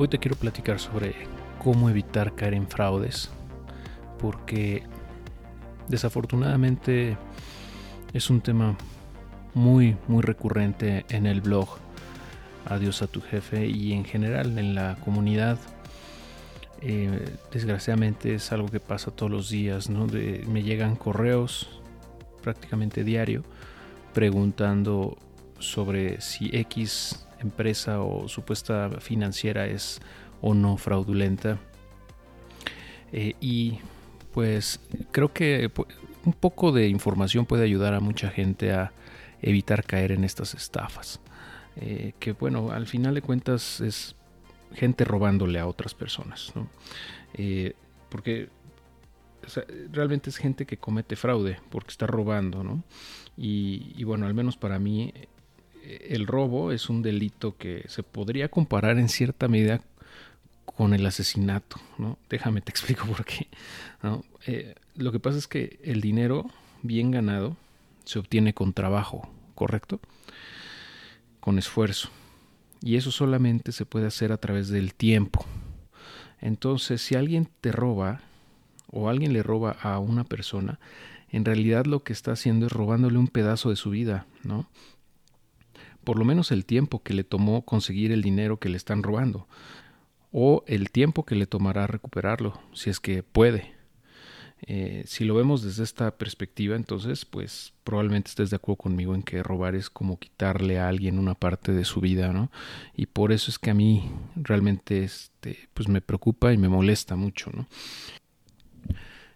Hoy 0.00 0.08
te 0.08 0.16
quiero 0.16 0.34
platicar 0.34 0.80
sobre 0.80 1.14
cómo 1.62 1.90
evitar 1.90 2.34
caer 2.34 2.54
en 2.54 2.66
fraudes, 2.66 3.28
porque 4.18 4.82
desafortunadamente 5.88 7.18
es 8.14 8.30
un 8.30 8.40
tema 8.40 8.78
muy, 9.52 9.98
muy 10.08 10.22
recurrente 10.22 11.04
en 11.10 11.26
el 11.26 11.42
blog 11.42 11.68
Adiós 12.64 13.02
a 13.02 13.08
tu 13.08 13.20
jefe 13.20 13.66
y 13.66 13.92
en 13.92 14.06
general 14.06 14.58
en 14.58 14.74
la 14.74 14.96
comunidad. 15.04 15.58
Eh, 16.80 17.36
desgraciadamente 17.52 18.36
es 18.36 18.52
algo 18.52 18.68
que 18.68 18.80
pasa 18.80 19.10
todos 19.10 19.30
los 19.30 19.50
días, 19.50 19.90
¿no? 19.90 20.06
me 20.06 20.62
llegan 20.62 20.96
correos 20.96 21.78
prácticamente 22.40 23.04
diario 23.04 23.44
preguntando 24.14 25.18
sobre 25.58 26.22
si 26.22 26.48
X 26.56 27.26
empresa 27.40 28.00
o 28.02 28.28
supuesta 28.28 28.90
financiera 29.00 29.66
es 29.66 30.00
o 30.40 30.54
no 30.54 30.76
fraudulenta. 30.76 31.58
Eh, 33.12 33.34
y 33.40 33.78
pues 34.32 34.80
creo 35.10 35.32
que 35.32 35.70
un 36.24 36.32
poco 36.32 36.72
de 36.72 36.88
información 36.88 37.46
puede 37.46 37.64
ayudar 37.64 37.94
a 37.94 38.00
mucha 38.00 38.30
gente 38.30 38.72
a 38.72 38.92
evitar 39.42 39.84
caer 39.84 40.12
en 40.12 40.24
estas 40.24 40.54
estafas. 40.54 41.20
Eh, 41.76 42.12
que 42.18 42.32
bueno, 42.32 42.70
al 42.70 42.86
final 42.86 43.14
de 43.14 43.22
cuentas 43.22 43.80
es 43.80 44.14
gente 44.74 45.04
robándole 45.04 45.58
a 45.58 45.66
otras 45.66 45.94
personas. 45.94 46.52
Eh, 47.34 47.74
porque 48.08 48.48
realmente 49.90 50.30
es 50.30 50.36
gente 50.36 50.66
que 50.66 50.76
comete 50.76 51.16
fraude 51.16 51.58
porque 51.70 51.90
está 51.90 52.06
robando. 52.06 52.62
¿no? 52.62 52.84
Y 53.36 54.04
bueno, 54.04 54.26
al 54.26 54.34
menos 54.34 54.56
para 54.56 54.78
mí 54.78 55.12
el 55.82 56.26
robo 56.26 56.72
es 56.72 56.88
un 56.88 57.02
delito 57.02 57.56
que 57.56 57.84
se 57.88 58.02
podría 58.02 58.48
comparar 58.48 58.98
en 58.98 59.08
cierta 59.08 59.48
medida 59.48 59.80
con 60.64 60.94
el 60.94 61.04
asesinato, 61.04 61.76
¿no? 61.98 62.18
Déjame 62.28 62.60
te 62.60 62.70
explico 62.70 63.06
por 63.06 63.24
qué. 63.24 63.48
Eh, 64.46 64.74
lo 64.96 65.12
que 65.12 65.20
pasa 65.20 65.38
es 65.38 65.46
que 65.46 65.78
el 65.82 66.00
dinero 66.00 66.50
bien 66.82 67.10
ganado 67.10 67.56
se 68.04 68.18
obtiene 68.18 68.54
con 68.54 68.72
trabajo, 68.72 69.28
¿correcto? 69.54 70.00
Con 71.40 71.58
esfuerzo. 71.58 72.10
Y 72.82 72.96
eso 72.96 73.10
solamente 73.10 73.72
se 73.72 73.84
puede 73.84 74.06
hacer 74.06 74.32
a 74.32 74.38
través 74.38 74.68
del 74.68 74.94
tiempo. 74.94 75.44
Entonces, 76.40 77.02
si 77.02 77.14
alguien 77.14 77.48
te 77.60 77.72
roba 77.72 78.22
o 78.90 79.08
alguien 79.08 79.32
le 79.32 79.42
roba 79.42 79.72
a 79.82 79.98
una 79.98 80.24
persona, 80.24 80.80
en 81.30 81.44
realidad 81.44 81.84
lo 81.84 82.02
que 82.02 82.12
está 82.12 82.32
haciendo 82.32 82.66
es 82.66 82.72
robándole 82.72 83.18
un 83.18 83.28
pedazo 83.28 83.70
de 83.70 83.76
su 83.76 83.90
vida, 83.90 84.26
¿no? 84.42 84.66
Por 86.04 86.18
lo 86.18 86.24
menos 86.24 86.50
el 86.50 86.64
tiempo 86.64 87.02
que 87.02 87.14
le 87.14 87.24
tomó 87.24 87.64
conseguir 87.64 88.12
el 88.12 88.22
dinero 88.22 88.58
que 88.58 88.68
le 88.68 88.76
están 88.76 89.02
robando, 89.02 89.46
o 90.32 90.64
el 90.66 90.90
tiempo 90.90 91.24
que 91.24 91.34
le 91.34 91.46
tomará 91.46 91.86
recuperarlo, 91.86 92.60
si 92.72 92.90
es 92.90 93.00
que 93.00 93.22
puede. 93.22 93.74
Eh, 94.66 95.04
si 95.06 95.24
lo 95.24 95.34
vemos 95.34 95.62
desde 95.62 95.82
esta 95.82 96.16
perspectiva, 96.18 96.76
entonces, 96.76 97.24
pues 97.24 97.72
probablemente 97.82 98.28
estés 98.28 98.50
de 98.50 98.56
acuerdo 98.56 98.76
conmigo 98.76 99.14
en 99.14 99.22
que 99.22 99.42
robar 99.42 99.74
es 99.74 99.88
como 99.88 100.18
quitarle 100.18 100.78
a 100.78 100.88
alguien 100.88 101.18
una 101.18 101.34
parte 101.34 101.72
de 101.72 101.84
su 101.84 102.00
vida, 102.00 102.32
¿no? 102.32 102.50
Y 102.94 103.06
por 103.06 103.32
eso 103.32 103.50
es 103.50 103.58
que 103.58 103.70
a 103.70 103.74
mí 103.74 104.10
realmente 104.36 105.02
este, 105.02 105.68
pues 105.72 105.88
me 105.88 106.02
preocupa 106.02 106.52
y 106.52 106.58
me 106.58 106.68
molesta 106.68 107.16
mucho, 107.16 107.50
¿no? 107.54 107.66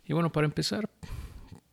Y 0.07 0.13
bueno, 0.13 0.31
para 0.31 0.47
empezar, 0.47 0.91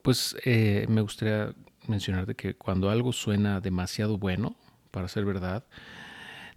pues 0.01 0.37
eh, 0.45 0.85
me 0.87 1.01
gustaría 1.01 1.53
mencionarte 1.87 2.35
que 2.35 2.55
cuando 2.55 2.89
algo 2.89 3.11
suena 3.11 3.59
demasiado 3.59 4.17
bueno, 4.17 4.55
para 4.91 5.07
ser 5.07 5.25
verdad, 5.25 5.65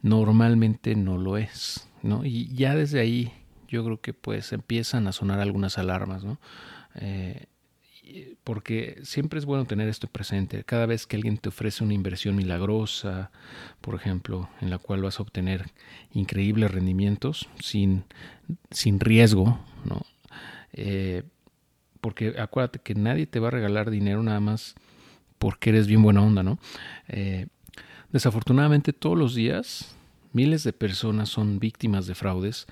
normalmente 0.03 0.95
no 0.95 1.17
lo 1.19 1.39
es, 1.39 1.89
¿no? 2.03 2.25
Y 2.25 2.55
ya 2.55 2.75
desde 2.75 3.01
ahí 3.01 3.33
yo 3.69 3.85
creo 3.85 4.01
que 4.01 4.13
pues 4.13 4.53
empiezan 4.53 5.07
a 5.07 5.13
sonar 5.13 5.41
algunas 5.41 5.79
alarmas, 5.79 6.25
¿no? 6.25 6.39
Eh, 6.97 7.47
porque 8.45 9.01
siempre 9.03 9.39
es 9.39 9.47
bueno 9.47 9.65
tener 9.65 9.89
esto 9.89 10.09
presente. 10.09 10.63
Cada 10.65 10.87
vez 10.87 11.07
que 11.07 11.17
alguien 11.17 11.39
te 11.39 11.49
ofrece 11.49 11.83
una 11.83 11.95
inversión 11.95 12.37
milagrosa, 12.37 13.31
por 13.81 13.95
ejemplo, 13.95 14.51
en 14.61 14.71
la 14.71 14.79
cual 14.79 15.03
vas 15.03 15.19
a 15.19 15.23
obtener 15.23 15.71
increíbles 16.13 16.71
rendimientos 16.71 17.49
sin, 17.61 18.05
sin 18.71 19.01
riesgo, 19.01 19.59
¿no? 19.85 20.03
Eh, 20.75 21.23
porque 22.01 22.35
acuérdate 22.39 22.81
que 22.81 22.95
nadie 22.95 23.27
te 23.27 23.41
va 23.41 23.49
a 23.49 23.53
regalar 23.53 23.91
dinero 23.91 24.23
nada 24.23 24.41
más 24.41 24.75
porque 25.39 25.71
eres 25.71 25.87
bien 25.87 26.03
buena 26.03 26.23
onda, 26.23 26.43
¿no? 26.43 26.59
Eh, 27.09 27.47
Desafortunadamente 28.15 28.93
todos 28.93 29.19
los 29.19 29.35
días 29.35 29.97
miles 30.33 30.63
de 30.63 30.73
personas 30.73 31.29
son 31.29 31.59
víctimas 31.59 32.07
de 32.07 32.15
fraudes 32.15 32.67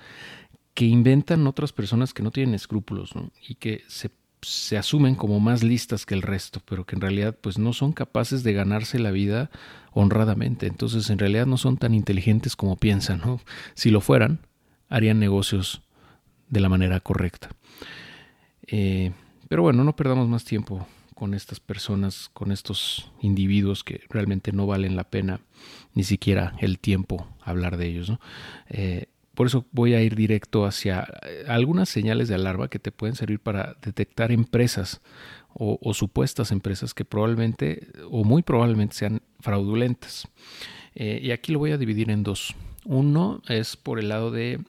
que 0.73 0.85
inventan 0.85 1.45
otras 1.47 1.73
personas 1.73 2.13
que 2.13 2.23
no 2.23 2.31
tienen 2.31 2.55
escrúpulos 2.55 3.11
y 3.45 3.55
que 3.55 3.83
se, 3.89 4.77
asumen 4.77 5.15
como 5.15 5.41
más 5.41 5.61
listas 5.61 6.05
que 6.05 6.13
el 6.13 6.21
resto, 6.21 6.61
pero 6.63 6.85
que 6.85 6.95
en 6.95 7.01
realidad 7.01 7.37
pues 7.41 7.57
no 7.57 7.73
son 7.73 7.91
capaces 7.91 8.43
de 8.43 8.53
ganarse 8.53 8.99
la 8.99 9.11
vida 9.11 9.51
honradamente. 9.91 10.65
Entonces 10.65 11.09
en 11.09 11.19
realidad 11.19 11.45
no 11.45 11.57
son 11.57 11.75
tan 11.75 11.93
inteligentes 11.93 12.55
como 12.55 12.77
piensan. 12.77 13.21
Si 13.73 13.91
lo 13.91 13.99
fueran, 13.99 14.39
harían 14.87 15.19
negocios 15.19 15.81
de 16.47 16.61
la 16.61 16.69
manera 16.69 17.01
correcta. 17.01 17.49
Eh, 18.67 19.11
pero 19.49 19.61
bueno, 19.61 19.83
no 19.83 19.93
perdamos 19.93 20.29
más 20.29 20.45
tiempo 20.45 20.87
con 21.23 21.33
estas 21.33 21.61
personas, 21.61 22.29
con 22.33 22.51
estos 22.51 23.09
individuos 23.21 23.85
que 23.85 24.01
realmente 24.09 24.51
no 24.51 24.67
valen 24.67 24.97
la 24.97 25.05
pena 25.05 25.39
ni 25.93 26.03
siquiera 26.03 26.53
el 26.59 26.79
tiempo 26.79 27.33
hablar 27.39 27.77
de 27.77 27.87
ellos. 27.87 28.11
Eh, 28.67 29.05
por 29.33 29.47
eso 29.47 29.65
voy 29.71 29.93
a 29.93 30.01
ir 30.01 30.17
directo 30.17 30.65
hacia 30.65 31.07
eh, 31.21 31.45
algunas 31.47 31.87
señales 31.87 32.27
de 32.27 32.35
alarma 32.35 32.67
que 32.67 32.77
te 32.77 32.91
pueden 32.91 33.15
servir 33.15 33.39
para 33.39 33.77
detectar 33.81 34.33
empresas 34.33 34.99
o, 35.53 35.93
supuestas 35.93 36.51
empresas 36.51 36.93
que 36.93 37.05
probablemente 37.05 37.87
o 38.11 38.25
muy 38.25 38.41
probablemente 38.41 38.93
sean 38.93 39.21
fraudulentas. 39.39 40.27
Eh, 40.93 41.21
y 41.23 41.31
aquí 41.31 41.53
lo 41.53 41.59
voy 41.59 41.71
a 41.71 41.77
dividir 41.77 42.11
en 42.11 42.23
dos. 42.23 42.53
Uno 42.83 43.41
es 43.47 43.77
por 43.77 43.97
el 43.97 44.09
lado 44.09 44.29
de 44.29 44.59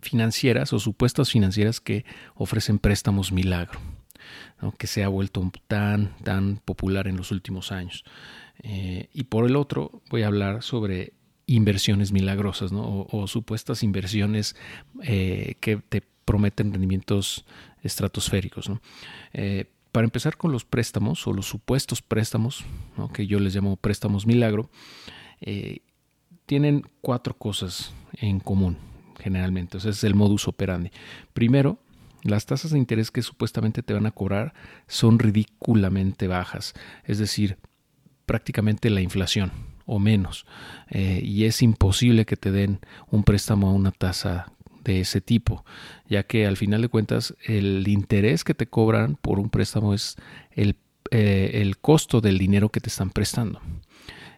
financieras 0.00 0.72
o 0.72 0.80
supuestas 0.80 1.30
financieras 1.30 1.78
que 1.78 2.04
ofrecen 2.34 2.80
préstamos 2.80 3.30
milagro 3.30 3.78
que 4.78 4.86
se 4.86 5.04
ha 5.04 5.08
vuelto 5.08 5.50
tan, 5.66 6.14
tan 6.22 6.56
popular 6.64 7.08
en 7.08 7.16
los 7.16 7.30
últimos 7.30 7.72
años. 7.72 8.04
Eh, 8.62 9.08
y 9.12 9.24
por 9.24 9.46
el 9.46 9.56
otro, 9.56 10.02
voy 10.10 10.22
a 10.22 10.28
hablar 10.28 10.62
sobre 10.62 11.12
inversiones 11.46 12.12
milagrosas 12.12 12.70
o, 12.72 13.26
supuestas 13.26 13.82
inversiones 13.82 14.56
eh, 15.02 15.56
que 15.60 15.76
te 15.76 16.02
prometen 16.24 16.72
rendimientos 16.72 17.44
estratosféricos. 17.82 18.70
Eh, 19.32 19.66
para 19.90 20.04
empezar 20.04 20.36
con 20.36 20.52
los 20.52 20.64
préstamos 20.64 21.26
o 21.26 21.32
los 21.32 21.46
supuestos 21.46 22.00
préstamos, 22.00 22.64
que 23.12 23.26
yo 23.26 23.40
les 23.40 23.54
llamo 23.54 23.76
préstamos 23.76 24.26
milagro, 24.26 24.70
tienen 26.46 26.84
cuatro 27.02 27.34
cosas 27.34 27.92
en 28.14 28.40
común 28.40 28.78
generalmente. 29.22 29.78
Es 29.78 30.04
el 30.04 30.14
modus 30.14 30.48
operandi. 30.48 30.90
Primero, 31.32 31.78
las 32.22 32.46
tasas 32.46 32.70
de 32.70 32.78
interés 32.78 33.10
que 33.10 33.22
supuestamente 33.22 33.82
te 33.82 33.94
van 33.94 34.06
a 34.06 34.12
cobrar 34.12 34.54
son 34.86 35.18
ridículamente 35.18 36.28
bajas, 36.28 36.74
es 37.04 37.18
decir, 37.18 37.58
prácticamente 38.26 38.90
la 38.90 39.00
inflación 39.00 39.52
o 39.86 39.98
menos. 39.98 40.46
Eh, 40.90 41.20
y 41.22 41.44
es 41.44 41.62
imposible 41.62 42.24
que 42.24 42.36
te 42.36 42.50
den 42.50 42.80
un 43.10 43.24
préstamo 43.24 43.68
a 43.68 43.72
una 43.72 43.90
tasa 43.90 44.52
de 44.84 45.00
ese 45.00 45.20
tipo, 45.20 45.64
ya 46.08 46.24
que 46.24 46.46
al 46.46 46.56
final 46.56 46.82
de 46.82 46.88
cuentas 46.88 47.34
el 47.44 47.86
interés 47.86 48.42
que 48.42 48.54
te 48.54 48.66
cobran 48.66 49.16
por 49.16 49.38
un 49.38 49.48
préstamo 49.48 49.94
es 49.94 50.16
el, 50.50 50.76
eh, 51.10 51.72
costo 51.80 52.20
del 52.20 52.38
dinero 52.38 52.70
que 52.70 52.80
te 52.80 52.88
están 52.88 53.10
prestando. 53.10 53.60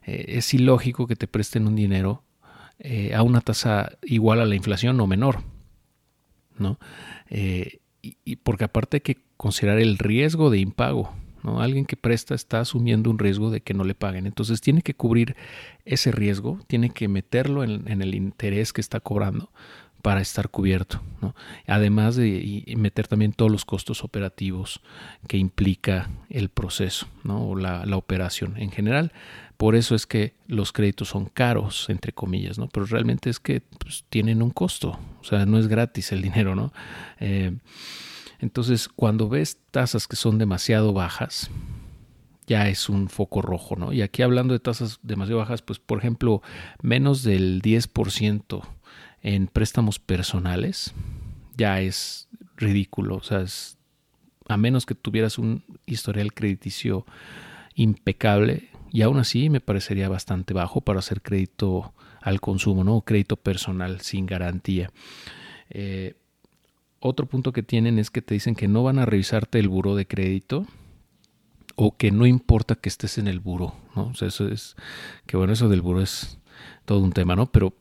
Eh, 0.06 0.24
es 0.28 0.52
ilógico 0.54 1.06
que 1.06 1.16
te 1.16 1.28
presten 1.28 1.66
un 1.66 1.76
dinero 1.76 2.22
a 3.14 3.22
una 3.22 3.40
tasa 3.40 3.92
igual 4.02 4.40
a 4.40 4.44
la 4.44 4.56
inflación 4.56 5.00
o 5.00 5.06
menor. 5.06 5.53
¿No? 6.58 6.78
Eh, 7.28 7.80
y, 8.02 8.36
porque 8.36 8.64
aparte 8.64 8.98
hay 8.98 9.00
que 9.00 9.18
considerar 9.36 9.78
el 9.78 9.96
riesgo 9.98 10.50
de 10.50 10.58
impago, 10.58 11.14
¿no? 11.42 11.60
Alguien 11.60 11.86
que 11.86 11.96
presta 11.96 12.34
está 12.34 12.60
asumiendo 12.60 13.10
un 13.10 13.18
riesgo 13.18 13.50
de 13.50 13.60
que 13.62 13.72
no 13.72 13.84
le 13.84 13.94
paguen. 13.94 14.26
Entonces 14.26 14.60
tiene 14.60 14.82
que 14.82 14.94
cubrir 14.94 15.36
ese 15.84 16.12
riesgo, 16.12 16.60
tiene 16.66 16.90
que 16.90 17.08
meterlo 17.08 17.64
en, 17.64 17.90
en 17.90 18.02
el 18.02 18.14
interés 18.14 18.72
que 18.72 18.82
está 18.82 19.00
cobrando 19.00 19.50
para 20.04 20.20
estar 20.20 20.50
cubierto. 20.50 21.00
¿no? 21.22 21.34
Además 21.66 22.14
de 22.14 22.62
meter 22.76 23.08
también 23.08 23.32
todos 23.32 23.50
los 23.50 23.64
costos 23.64 24.04
operativos 24.04 24.82
que 25.26 25.38
implica 25.38 26.10
el 26.28 26.50
proceso 26.50 27.08
¿no? 27.22 27.48
o 27.48 27.56
la, 27.56 27.96
operación 27.96 28.58
en 28.58 28.70
general. 28.70 29.12
Por 29.56 29.76
eso 29.76 29.94
es 29.94 30.06
que 30.06 30.34
los 30.46 30.72
créditos 30.72 31.08
son 31.08 31.26
caros, 31.26 31.88
entre 31.88 32.12
comillas, 32.12 32.58
¿no? 32.58 32.68
pero 32.68 32.86
realmente 32.86 33.30
es 33.30 33.38
que 33.38 33.60
pues, 33.60 34.04
tienen 34.08 34.42
un 34.42 34.50
costo. 34.50 34.98
O 35.20 35.24
sea, 35.24 35.46
no 35.46 35.58
es 35.58 35.68
gratis 35.68 36.12
el 36.12 36.22
dinero. 36.28 36.54
¿no? 36.54 36.72
Eh, 37.20 37.56
entonces, 38.40 38.88
cuando 38.88 39.28
ves 39.28 39.58
tasas 39.70 40.06
que 40.06 40.16
son 40.16 40.38
demasiado 40.38 40.92
bajas, 40.92 41.50
ya 42.46 42.68
es 42.68 42.88
un 42.88 43.08
foco 43.08 43.40
rojo, 43.40 43.76
¿no? 43.76 43.92
Y 43.92 44.02
aquí 44.02 44.22
hablando 44.22 44.52
de 44.52 44.60
tasas 44.60 44.98
demasiado 45.02 45.38
bajas, 45.38 45.62
pues 45.62 45.78
por 45.78 45.98
ejemplo, 45.98 46.42
menos 46.82 47.22
del 47.22 47.62
10% 47.62 48.62
en 49.22 49.46
préstamos 49.46 49.98
personales 49.98 50.92
ya 51.56 51.80
es 51.80 52.28
ridículo. 52.56 53.16
O 53.16 53.22
sea, 53.22 53.44
a 54.48 54.56
menos 54.56 54.86
que 54.86 54.94
tuvieras 54.94 55.38
un 55.38 55.64
historial 55.86 56.32
crediticio 56.34 57.06
impecable, 57.74 58.68
y 58.94 59.02
aún 59.02 59.18
así 59.18 59.50
me 59.50 59.60
parecería 59.60 60.08
bastante 60.08 60.54
bajo 60.54 60.80
para 60.80 61.00
hacer 61.00 61.20
crédito 61.20 61.92
al 62.20 62.40
consumo, 62.40 62.84
¿no? 62.84 63.00
Crédito 63.00 63.34
personal 63.34 64.00
sin 64.02 64.24
garantía. 64.24 64.88
Eh, 65.68 66.14
otro 67.00 67.26
punto 67.26 67.52
que 67.52 67.64
tienen 67.64 67.98
es 67.98 68.12
que 68.12 68.22
te 68.22 68.34
dicen 68.34 68.54
que 68.54 68.68
no 68.68 68.84
van 68.84 69.00
a 69.00 69.04
revisarte 69.04 69.58
el 69.58 69.68
buro 69.68 69.96
de 69.96 70.06
crédito 70.06 70.64
o 71.74 71.96
que 71.96 72.12
no 72.12 72.24
importa 72.24 72.76
que 72.76 72.88
estés 72.88 73.18
en 73.18 73.26
el 73.26 73.40
buro, 73.40 73.74
¿no? 73.96 74.04
O 74.06 74.14
sea, 74.14 74.28
eso 74.28 74.46
es, 74.46 74.76
que 75.26 75.36
bueno, 75.36 75.52
eso 75.52 75.68
del 75.68 75.82
buro 75.82 76.00
es 76.00 76.38
todo 76.84 77.00
un 77.00 77.10
tema, 77.10 77.34
¿no? 77.34 77.46
Pero 77.46 77.74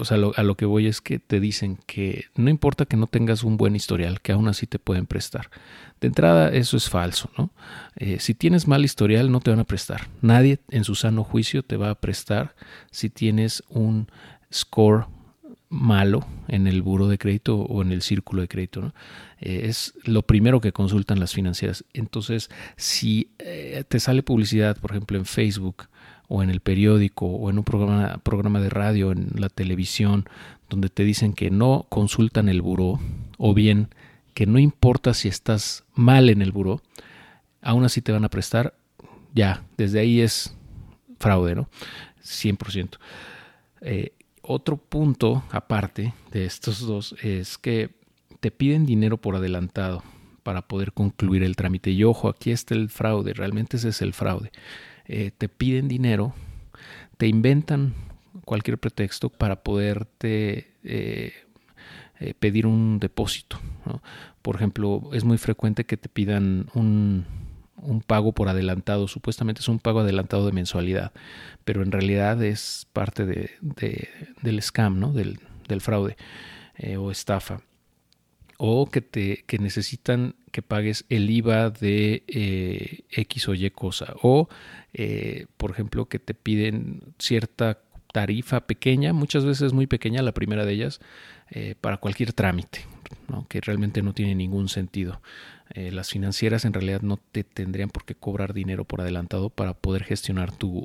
o 0.00 0.04
sea, 0.04 0.16
a 0.16 0.42
lo 0.42 0.56
que 0.56 0.64
voy 0.64 0.86
es 0.86 1.00
que 1.00 1.18
te 1.18 1.40
dicen 1.40 1.78
que 1.86 2.24
no 2.34 2.50
importa 2.50 2.86
que 2.86 2.96
no 2.96 3.06
tengas 3.06 3.44
un 3.44 3.56
buen 3.56 3.76
historial, 3.76 4.20
que 4.20 4.32
aún 4.32 4.48
así 4.48 4.66
te 4.66 4.78
pueden 4.78 5.06
prestar. 5.06 5.50
De 6.00 6.08
entrada, 6.08 6.48
eso 6.48 6.76
es 6.76 6.88
falso, 6.88 7.30
¿no? 7.36 7.50
Eh, 7.96 8.18
si 8.18 8.34
tienes 8.34 8.66
mal 8.66 8.84
historial, 8.84 9.30
no 9.30 9.40
te 9.40 9.50
van 9.50 9.60
a 9.60 9.64
prestar. 9.64 10.08
Nadie 10.22 10.60
en 10.70 10.84
su 10.84 10.94
sano 10.94 11.24
juicio 11.24 11.62
te 11.62 11.76
va 11.76 11.90
a 11.90 11.94
prestar 11.94 12.54
si 12.90 13.10
tienes 13.10 13.62
un 13.68 14.08
score 14.52 15.06
malo 15.68 16.26
en 16.48 16.66
el 16.66 16.82
buro 16.82 17.06
de 17.06 17.16
crédito 17.16 17.56
o 17.60 17.82
en 17.82 17.92
el 17.92 18.02
círculo 18.02 18.42
de 18.42 18.48
crédito. 18.48 18.92
Eh, 19.40 19.62
es 19.64 19.94
lo 20.04 20.22
primero 20.22 20.60
que 20.60 20.72
consultan 20.72 21.20
las 21.20 21.32
financieras. 21.32 21.84
Entonces, 21.92 22.50
si 22.76 23.30
eh, 23.38 23.84
te 23.86 24.00
sale 24.00 24.22
publicidad, 24.22 24.76
por 24.78 24.90
ejemplo, 24.92 25.16
en 25.16 25.26
Facebook, 25.26 25.88
o 26.32 26.44
en 26.44 26.48
el 26.48 26.60
periódico 26.60 27.26
o 27.26 27.50
en 27.50 27.58
un 27.58 27.64
programa, 27.64 28.18
programa 28.22 28.60
de 28.60 28.70
radio, 28.70 29.10
en 29.10 29.30
la 29.34 29.48
televisión, 29.48 30.28
donde 30.68 30.88
te 30.88 31.02
dicen 31.02 31.32
que 31.32 31.50
no 31.50 31.86
consultan 31.88 32.48
el 32.48 32.62
buró 32.62 33.00
o 33.36 33.52
bien 33.52 33.88
que 34.32 34.46
no 34.46 34.60
importa 34.60 35.12
si 35.12 35.26
estás 35.26 35.82
mal 35.92 36.30
en 36.30 36.40
el 36.40 36.52
buró, 36.52 36.82
aún 37.60 37.84
así 37.84 38.00
te 38.00 38.12
van 38.12 38.24
a 38.24 38.28
prestar, 38.28 38.74
ya, 39.34 39.64
desde 39.76 39.98
ahí 39.98 40.20
es 40.20 40.54
fraude, 41.18 41.56
¿no? 41.56 41.68
100%. 42.22 42.98
Eh, 43.80 44.12
otro 44.40 44.76
punto 44.76 45.42
aparte 45.50 46.14
de 46.30 46.44
estos 46.44 46.78
dos 46.78 47.16
es 47.24 47.58
que 47.58 47.90
te 48.38 48.52
piden 48.52 48.86
dinero 48.86 49.16
por 49.16 49.34
adelantado 49.34 50.04
para 50.44 50.62
poder 50.62 50.92
concluir 50.92 51.42
el 51.42 51.56
trámite. 51.56 51.90
Y 51.90 52.04
ojo, 52.04 52.28
aquí 52.28 52.52
está 52.52 52.74
el 52.74 52.88
fraude, 52.88 53.34
realmente 53.34 53.78
ese 53.78 53.88
es 53.88 54.00
el 54.00 54.12
fraude. 54.12 54.52
Eh, 55.06 55.30
te 55.36 55.48
piden 55.48 55.88
dinero, 55.88 56.34
te 57.16 57.26
inventan 57.26 57.94
cualquier 58.44 58.78
pretexto 58.78 59.28
para 59.28 59.62
poderte 59.62 60.72
eh, 60.84 61.32
eh, 62.18 62.34
pedir 62.38 62.66
un 62.66 62.98
depósito. 63.00 63.58
Por 64.42 64.56
ejemplo, 64.56 65.10
es 65.12 65.24
muy 65.24 65.38
frecuente 65.38 65.84
que 65.84 65.96
te 65.96 66.08
pidan 66.08 66.66
un, 66.74 67.26
pago 68.06 68.32
por 68.32 68.48
adelantado, 68.48 69.08
supuestamente 69.08 69.60
es 69.60 69.68
un 69.68 69.78
pago 69.78 70.00
adelantado 70.00 70.46
de 70.46 70.52
mensualidad, 70.52 71.12
pero 71.64 71.82
en 71.82 71.92
realidad 71.92 72.42
es 72.42 72.86
parte 72.92 73.24
de, 73.26 73.50
del 74.42 74.62
scam, 74.62 75.00
¿no? 75.00 75.12
del, 75.12 75.40
del 75.66 75.80
fraude 75.80 76.16
o 76.98 77.10
estafa 77.10 77.62
o 78.62 78.90
que 78.90 79.00
te 79.00 79.42
que 79.46 79.58
necesitan 79.58 80.34
que 80.52 80.60
pagues 80.60 81.06
el 81.08 81.30
IVA 81.30 81.70
de 81.70 82.24
eh, 82.26 83.04
X 83.10 83.48
o 83.48 83.54
Y 83.54 83.70
cosa 83.70 84.14
o 84.22 84.50
eh, 84.92 85.46
por 85.56 85.70
ejemplo 85.70 86.10
que 86.10 86.18
te 86.18 86.34
piden 86.34 87.00
cierta 87.18 87.78
tarifa 88.12 88.66
pequeña 88.66 89.14
muchas 89.14 89.46
veces 89.46 89.72
muy 89.72 89.86
pequeña 89.86 90.20
la 90.20 90.32
primera 90.34 90.66
de 90.66 90.74
ellas 90.74 91.00
eh, 91.50 91.74
para 91.80 91.96
cualquier 91.96 92.34
trámite 92.34 92.80
¿no? 93.28 93.46
que 93.48 93.62
realmente 93.62 94.02
no 94.02 94.12
tiene 94.12 94.34
ningún 94.34 94.68
sentido 94.68 95.22
las 95.72 96.10
financieras 96.10 96.64
en 96.64 96.72
realidad 96.72 97.00
no 97.00 97.16
te 97.16 97.44
tendrían 97.44 97.90
por 97.90 98.04
qué 98.04 98.16
cobrar 98.16 98.52
dinero 98.52 98.84
por 98.84 99.02
adelantado 99.02 99.50
para 99.50 99.72
poder 99.72 100.02
gestionar 100.02 100.50
tu, 100.50 100.84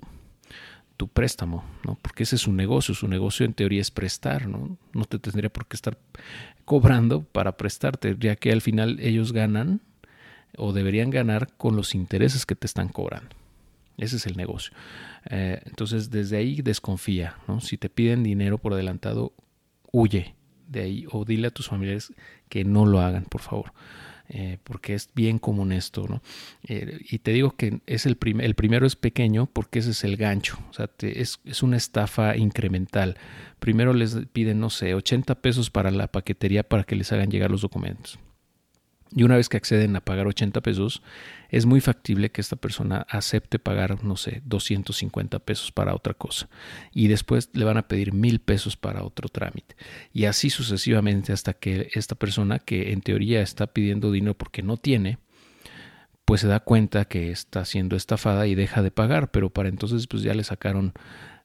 tu 0.98 1.08
préstamo, 1.08 1.64
¿no? 1.86 1.98
Porque 2.02 2.24
ese 2.24 2.36
es 2.36 2.42
su 2.42 2.54
negocio, 2.54 2.94
su 2.94 3.08
negocio 3.08 3.46
en 3.46 3.54
teoría 3.54 3.82
es 3.82 3.92
prestar, 3.92 4.48
¿no? 4.48 4.78
No 4.94 5.06
te 5.06 5.20
tendría 5.20 5.52
por 5.52 5.68
qué 5.68 5.76
estar 5.76 5.98
cobrando 6.64 7.24
para 7.24 7.58
prestarte, 7.58 8.16
ya 8.20 8.36
que 8.36 8.52
al 8.52 8.62
final 8.62 9.00
ellos 9.00 9.34
ganan 9.34 9.82
o 10.58 10.74
deberían 10.74 11.10
ganar 11.10 11.50
con 11.58 11.76
los 11.76 11.96
intereses 11.96 12.46
que 12.46 12.56
te 12.56 12.66
están 12.66 12.90
cobrando. 12.90 13.36
Ese 13.98 14.18
es 14.18 14.26
el 14.26 14.36
negocio. 14.36 14.74
Eh, 15.30 15.62
entonces, 15.66 16.10
desde 16.10 16.38
ahí 16.38 16.62
desconfía, 16.62 17.38
¿no? 17.48 17.62
Si 17.62 17.78
te 17.78 17.90
piden 17.90 18.24
dinero 18.24 18.58
por 18.58 18.74
adelantado, 18.74 19.34
huye 19.92 20.36
de 20.68 20.82
ahí 20.82 21.06
o 21.12 21.26
dile 21.26 21.48
a 21.48 21.52
tus 21.52 21.68
familiares 21.68 22.14
que 22.50 22.64
no 22.64 22.86
lo 22.86 23.02
hagan, 23.02 23.26
por 23.26 23.42
favor. 23.42 23.74
Eh, 24.30 24.58
porque 24.64 24.96
es 24.96 25.10
bien 25.14 25.38
común 25.38 25.72
esto, 25.72 26.08
¿no? 26.08 26.22
Eh, 26.68 27.00
y 27.12 27.20
te 27.20 27.32
digo 27.32 27.52
que 27.52 27.82
es 27.86 28.08
el, 28.08 28.18
el 28.40 28.56
primero 28.56 28.88
es 28.88 28.96
pequeño 28.96 29.46
porque 29.46 29.80
ese 29.80 29.92
es 29.92 30.04
el 30.04 30.18
gancho, 30.18 30.58
o 30.72 30.74
sea, 30.74 30.90
es, 31.02 31.40
es, 31.46 31.62
una 31.64 31.78
estafa 31.78 32.36
incremental. 32.36 33.18
Primero 33.60 33.94
les 33.94 34.18
piden, 34.34 34.60
no 34.60 34.72
sé, 34.72 34.96
80 34.96 35.36
pesos 35.42 35.70
para 35.70 35.92
la 35.92 36.08
paquetería 36.08 36.64
para 36.64 36.84
que 36.86 36.96
les 36.96 37.12
hagan 37.12 37.30
llegar 37.30 37.52
los 37.52 37.62
documentos. 37.62 38.18
Y 39.12 39.24
una 39.24 39.38
vez 39.38 39.50
que 39.50 39.58
acceden 39.58 39.96
a 39.96 40.02
pagar 40.02 40.28
80 40.28 40.62
pesos, 40.62 41.02
es 41.50 41.66
muy 41.66 41.80
factible 41.80 42.32
que 42.32 42.42
esta 42.42 42.56
persona 42.56 43.06
acepte 43.10 43.60
pagar, 43.60 44.04
no 44.04 44.18
sé, 44.18 44.42
250 44.46 45.40
pesos 45.40 45.72
para 45.72 45.94
otra 45.94 46.14
cosa. 46.14 46.50
Y 46.92 47.08
después 47.08 47.50
le 47.54 47.66
van 47.66 47.78
a 47.78 47.88
pedir 47.88 48.14
mil 48.14 48.40
pesos 48.40 48.76
para 48.76 49.04
otro 49.04 49.30
trámite. 49.30 49.76
Y 50.12 50.26
así 50.26 50.50
sucesivamente 50.50 51.34
hasta 51.34 51.54
que 51.54 51.90
esta 51.94 52.16
persona, 52.16 52.60
que 52.60 52.92
en 52.92 53.02
teoría 53.02 53.42
está 53.42 53.68
pidiendo 53.68 54.12
dinero 54.12 54.38
porque 54.38 54.64
no 54.64 54.78
tiene, 54.78 55.20
pues 56.26 56.42
se 56.42 56.48
da 56.48 56.60
cuenta 56.60 57.06
que 57.06 57.32
está 57.32 57.64
siendo 57.64 57.96
estafada 57.96 58.48
y 58.48 58.56
deja 58.56 58.82
de 58.82 58.92
pagar. 58.92 59.30
Pero 59.32 59.52
para 59.52 59.70
entonces, 59.70 60.08
pues 60.08 60.24
ya 60.24 60.34
le 60.34 60.44
sacaron 60.44 60.94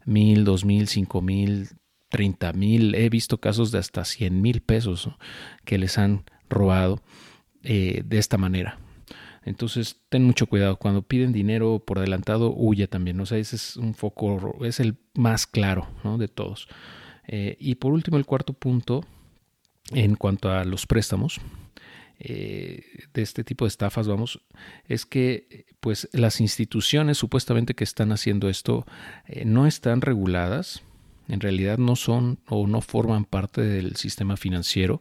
mil, 0.07 0.45
dos 0.45 0.65
mil, 0.65 0.89
cinco 0.89 1.21
mil, 1.21 1.69
treinta 2.09 2.53
mil. 2.55 2.95
He 2.95 3.11
visto 3.11 3.39
casos 3.39 3.71
de 3.71 3.79
hasta 3.79 4.05
cien 4.05 4.41
mil 4.41 4.63
pesos 4.63 5.11
que 5.65 5.79
les 5.79 5.99
han 5.99 6.25
robado 6.49 7.03
eh, 7.63 8.03
de 8.05 8.19
esta 8.19 8.39
manera. 8.39 8.79
Entonces, 9.45 9.97
ten 10.09 10.25
mucho 10.25 10.47
cuidado. 10.47 10.77
Cuando 10.77 11.03
piden 11.03 11.33
dinero 11.33 11.83
por 11.85 11.99
adelantado, 11.99 12.55
huye 12.55 12.89
también. 12.89 13.21
O 13.21 13.27
sea, 13.27 13.39
ese 13.39 13.57
es 13.57 13.77
un 13.77 13.95
foco, 13.95 14.65
es 14.65 14.81
el 14.81 14.97
más 15.15 15.47
claro 15.47 15.89
de 16.19 16.29
todos. 16.29 16.69
Eh, 17.27 17.57
y 17.59 17.77
por 17.77 17.93
último, 17.93 18.17
el 18.17 18.27
cuarto 18.27 18.53
punto, 18.53 19.05
en 19.93 20.15
cuanto 20.17 20.51
a 20.51 20.65
los 20.65 20.87
préstamos, 20.87 21.41
eh, 22.19 22.83
de 23.15 23.23
este 23.23 23.45
tipo 23.45 23.65
de 23.65 23.69
estafas, 23.69 24.07
vamos, 24.07 24.41
es 24.89 25.07
que 25.07 25.67
pues 25.81 26.09
las 26.13 26.41
instituciones 26.41 27.17
supuestamente 27.17 27.75
que 27.75 27.85
están 27.85 28.13
haciendo 28.13 28.51
esto 28.51 28.87
no 29.47 29.67
están 29.67 30.03
reguladas, 30.03 30.83
en 31.29 31.41
realidad 31.41 31.79
no 31.79 31.97
son 31.97 32.41
o 32.47 32.67
no 32.67 32.83
forman 32.83 33.25
parte 33.25 33.63
del 33.63 33.97
sistema 33.97 34.37
financiero, 34.37 35.01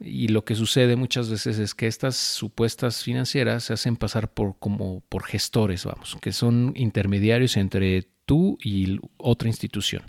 y 0.00 0.28
lo 0.28 0.44
que 0.44 0.54
sucede 0.54 0.96
muchas 0.96 1.30
veces 1.30 1.58
es 1.58 1.74
que 1.74 1.86
estas 1.86 2.16
supuestas 2.16 3.02
financieras 3.02 3.64
se 3.64 3.72
hacen 3.72 3.96
pasar 3.96 4.32
por 4.32 4.58
como 4.58 5.00
por 5.08 5.24
gestores, 5.24 5.84
vamos, 5.84 6.16
que 6.20 6.32
son 6.32 6.72
intermediarios 6.76 7.56
entre 7.56 8.08
tú 8.24 8.58
y 8.62 9.00
otra 9.16 9.48
institución. 9.48 10.02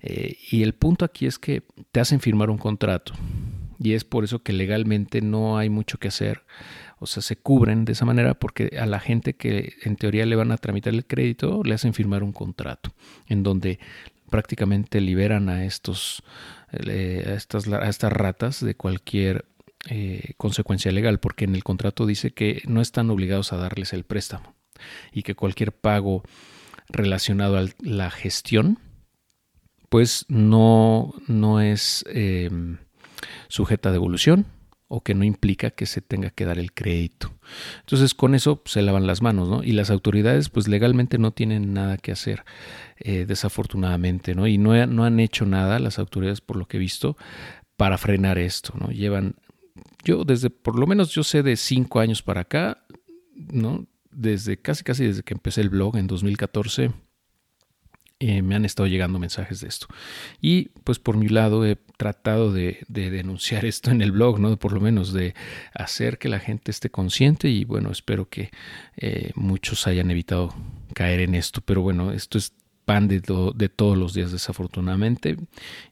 Eh, 0.00 0.36
y 0.50 0.62
el 0.62 0.74
punto 0.74 1.04
aquí 1.04 1.26
es 1.26 1.38
que 1.38 1.62
te 1.90 2.00
hacen 2.00 2.20
firmar 2.20 2.50
un 2.50 2.58
contrato. 2.58 3.14
Y 3.78 3.94
es 3.94 4.04
por 4.04 4.22
eso 4.22 4.42
que 4.42 4.52
legalmente 4.52 5.20
no 5.20 5.58
hay 5.58 5.70
mucho 5.70 5.98
que 5.98 6.08
hacer. 6.08 6.42
O 6.98 7.06
sea, 7.06 7.22
se 7.22 7.36
cubren 7.36 7.84
de 7.84 7.92
esa 7.92 8.04
manera 8.04 8.34
porque 8.34 8.76
a 8.78 8.86
la 8.86 9.00
gente 9.00 9.34
que 9.34 9.74
en 9.82 9.96
teoría 9.96 10.26
le 10.26 10.36
van 10.36 10.52
a 10.52 10.58
tramitar 10.58 10.94
el 10.94 11.06
crédito 11.06 11.62
le 11.64 11.74
hacen 11.74 11.92
firmar 11.92 12.22
un 12.22 12.32
contrato 12.32 12.94
en 13.26 13.42
donde 13.42 13.78
prácticamente 14.30 15.00
liberan 15.00 15.48
a 15.48 15.64
estos 15.64 16.22
a 16.72 17.34
estas, 17.34 17.66
ratas 18.12 18.64
de 18.64 18.74
cualquier 18.74 19.46
eh, 19.88 20.32
consecuencia 20.36 20.90
legal, 20.90 21.20
porque 21.20 21.44
en 21.44 21.54
el 21.54 21.62
contrato 21.62 22.06
dice 22.06 22.32
que 22.32 22.62
no 22.66 22.80
están 22.80 23.10
obligados 23.10 23.52
a 23.52 23.56
darles 23.56 23.92
el 23.92 24.04
préstamo 24.04 24.54
y 25.12 25.22
que 25.22 25.34
cualquier 25.34 25.72
pago 25.72 26.24
relacionado 26.88 27.58
a 27.58 27.66
la 27.80 28.10
gestión, 28.10 28.78
pues 29.88 30.26
no, 30.28 31.14
no 31.28 31.60
es 31.60 32.04
em, 32.08 32.78
sujeta 33.48 33.90
a 33.90 33.92
devolución 33.92 34.46
o 34.94 35.00
que 35.00 35.14
no 35.14 35.24
implica 35.24 35.70
que 35.70 35.86
se 35.86 36.00
tenga 36.00 36.30
que 36.30 36.44
dar 36.44 36.58
el 36.58 36.72
crédito. 36.72 37.34
Entonces 37.80 38.14
con 38.14 38.36
eso 38.36 38.62
se 38.64 38.80
lavan 38.80 39.08
las 39.08 39.22
manos, 39.22 39.48
¿no? 39.48 39.64
Y 39.64 39.72
las 39.72 39.90
autoridades 39.90 40.50
pues 40.50 40.68
legalmente 40.68 41.18
no 41.18 41.32
tienen 41.32 41.74
nada 41.74 41.96
que 41.96 42.12
hacer, 42.12 42.44
eh, 42.98 43.24
desafortunadamente, 43.26 44.36
¿no? 44.36 44.46
Y 44.46 44.56
no, 44.56 44.86
no 44.86 45.04
han 45.04 45.18
hecho 45.18 45.46
nada 45.46 45.80
las 45.80 45.98
autoridades 45.98 46.40
por 46.40 46.56
lo 46.56 46.66
que 46.66 46.76
he 46.76 46.80
visto 46.80 47.16
para 47.76 47.98
frenar 47.98 48.38
esto, 48.38 48.72
¿no? 48.78 48.92
Llevan, 48.92 49.34
yo 50.04 50.24
desde, 50.24 50.50
por 50.50 50.78
lo 50.78 50.86
menos 50.86 51.10
yo 51.10 51.24
sé 51.24 51.42
de 51.42 51.56
cinco 51.56 51.98
años 51.98 52.22
para 52.22 52.42
acá, 52.42 52.86
¿no? 53.34 53.88
Desde 54.12 54.58
casi 54.58 54.84
casi 54.84 55.04
desde 55.04 55.24
que 55.24 55.34
empecé 55.34 55.60
el 55.60 55.70
blog 55.70 55.96
en 55.96 56.06
2014 56.06 56.92
eh, 58.26 58.40
me 58.40 58.54
han 58.54 58.64
estado 58.64 58.86
llegando 58.86 59.18
mensajes 59.18 59.60
de 59.60 59.68
esto. 59.68 59.86
Y 60.40 60.70
pues 60.82 60.98
por 60.98 61.18
mi 61.18 61.28
lado 61.28 61.66
he 61.66 61.76
tratado 61.98 62.52
de, 62.52 62.78
denunciar 62.88 63.64
esto 63.66 63.90
en 63.90 64.00
el 64.00 64.12
blog, 64.12 64.40
¿no? 64.40 64.56
Por 64.56 64.72
lo 64.72 64.80
menos 64.80 65.12
de 65.12 65.34
hacer 65.74 66.16
que 66.16 66.30
la 66.30 66.38
gente 66.40 66.70
esté 66.70 66.88
consciente 66.88 67.50
y 67.50 67.66
bueno, 67.66 67.90
espero 67.90 68.30
que 68.30 68.50
eh, 68.96 69.32
muchos 69.34 69.86
hayan 69.86 70.10
evitado 70.10 70.54
caer 70.94 71.20
en 71.20 71.34
esto. 71.34 71.60
Pero 71.60 71.82
bueno, 71.82 72.12
esto 72.12 72.38
es 72.38 72.54
pan 72.86 73.08
de, 73.08 73.20
de, 73.54 73.68
todos 73.68 73.98
los 73.98 74.14
días 74.14 74.32
desafortunadamente 74.32 75.36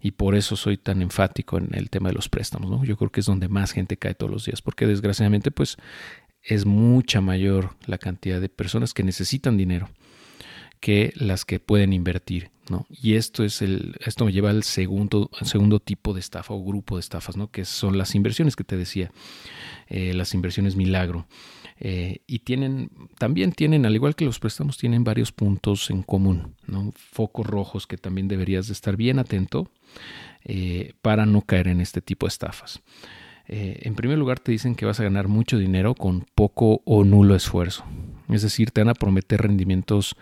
y 0.01 0.13
por 0.13 0.35
eso 0.35 0.57
soy 0.57 0.79
tan 0.79 1.03
enfático 1.03 1.59
en 1.59 1.69
el 1.73 1.91
tema 1.91 2.09
de 2.09 2.15
los 2.15 2.31
préstamos, 2.31 2.71
¿no? 2.71 2.83
Yo 2.83 2.97
creo 2.97 3.11
que 3.11 3.21
es 3.21 3.27
donde 3.27 3.49
más 3.49 3.73
gente 3.73 3.99
cae 3.99 4.15
todos 4.15 4.33
los 4.33 4.47
días 4.47 4.63
porque 4.63 4.87
desgraciadamente 4.87 5.51
pues 5.51 5.77
es 6.43 6.65
mucha 6.65 7.21
mayor 7.21 7.77
la 7.87 7.99
cantidad 7.99 8.41
de 8.41 8.49
personas 8.49 8.95
que 8.95 9.05
necesitan 9.05 9.57
dinero 9.57 9.91
que 10.83 11.13
las 11.15 11.45
que 11.45 11.61
pueden 11.61 11.93
invertir, 11.93 12.51
¿no? 12.69 12.87
Y 12.91 13.15
esto 13.15 13.45
es 13.45 13.63
el, 13.63 13.95
esto 14.05 14.25
me 14.25 14.33
lleva 14.33 14.51
al 14.51 14.65
segundo, 14.65 15.31
segundo 15.43 15.79
tipo 15.79 16.13
de 16.13 16.19
estafa 16.19 16.55
o 16.55 16.65
grupo 16.65 16.97
de 16.97 17.01
estafas, 17.01 17.37
¿no? 17.37 17.53
Que 17.53 17.65
son 17.65 17.97
las 17.97 18.17
inversiones 18.17 18.57
que 18.57 18.65
te 18.65 18.77
decía, 18.77 19.13
eh, 19.87 20.13
las 20.13 20.35
inversiones 20.35 20.75
milagro. 20.75 21.29
Eh, 21.79 22.19
y 22.27 22.41
tienen, 22.41 22.91
también 23.17 23.53
tienen, 23.53 23.87
al 23.87 23.95
igual 23.95 24.17
que 24.17 24.25
los 24.25 24.41
préstamos, 24.41 24.77
tienen 24.77 25.05
varios 25.05 25.31
puntos 25.31 25.89
en 25.89 26.03
común, 26.03 26.57
¿no? 26.67 26.93
Focos 26.97 27.47
rojos 27.47 27.87
que 27.87 27.97
también 27.97 28.27
deberías 28.27 28.67
de 28.67 28.73
estar 28.73 28.97
bien 28.97 29.21
atento 29.21 29.71
eh, 30.45 30.95
para 31.01 31.27
no 31.27 31.43
caer 31.43 31.69
en 31.69 31.81
este 31.81 32.01
tipo 32.01 32.27
de 32.27 32.31
estafas. 32.31 32.83
en 33.47 33.95
primer 33.95 34.19
lugar, 34.19 34.41
te 34.41 34.51
dicen 34.51 34.75
que 34.75 34.87
vas 34.87 34.99
a 34.99 35.05
ganar 35.05 35.29
mucho 35.29 35.59
dinero 35.59 35.95
con 35.95 36.27
poco 36.35 36.83
o 36.85 37.05
nulo 37.05 37.37
esfuerzo. 37.37 37.85
Es 38.29 38.43
decir, 38.43 38.71
te 38.71 38.81
van 38.81 38.89
a 38.89 38.95
prometer 38.95 39.43
rendimientos 39.43 40.17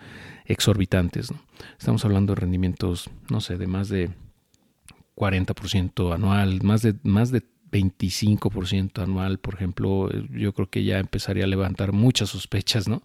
exorbitantes. 0.51 1.33
Estamos 1.77 2.03
hablando 2.05 2.33
de 2.33 2.41
rendimientos, 2.41 3.09
no 3.29 3.41
sé, 3.41 3.57
de 3.57 3.67
más 3.67 3.89
de 3.89 4.09
40% 5.15 6.13
anual, 6.13 6.61
más 6.63 6.81
de, 6.81 6.95
más 7.03 7.31
de 7.31 7.43
25% 7.71 9.01
anual, 9.01 9.39
por 9.39 9.55
ejemplo, 9.55 10.09
yo 10.29 10.53
creo 10.53 10.69
que 10.69 10.83
ya 10.83 10.99
empezaría 10.99 11.45
a 11.45 11.47
levantar 11.47 11.93
muchas 11.93 12.29
sospechas, 12.29 12.87
¿no? 12.87 13.01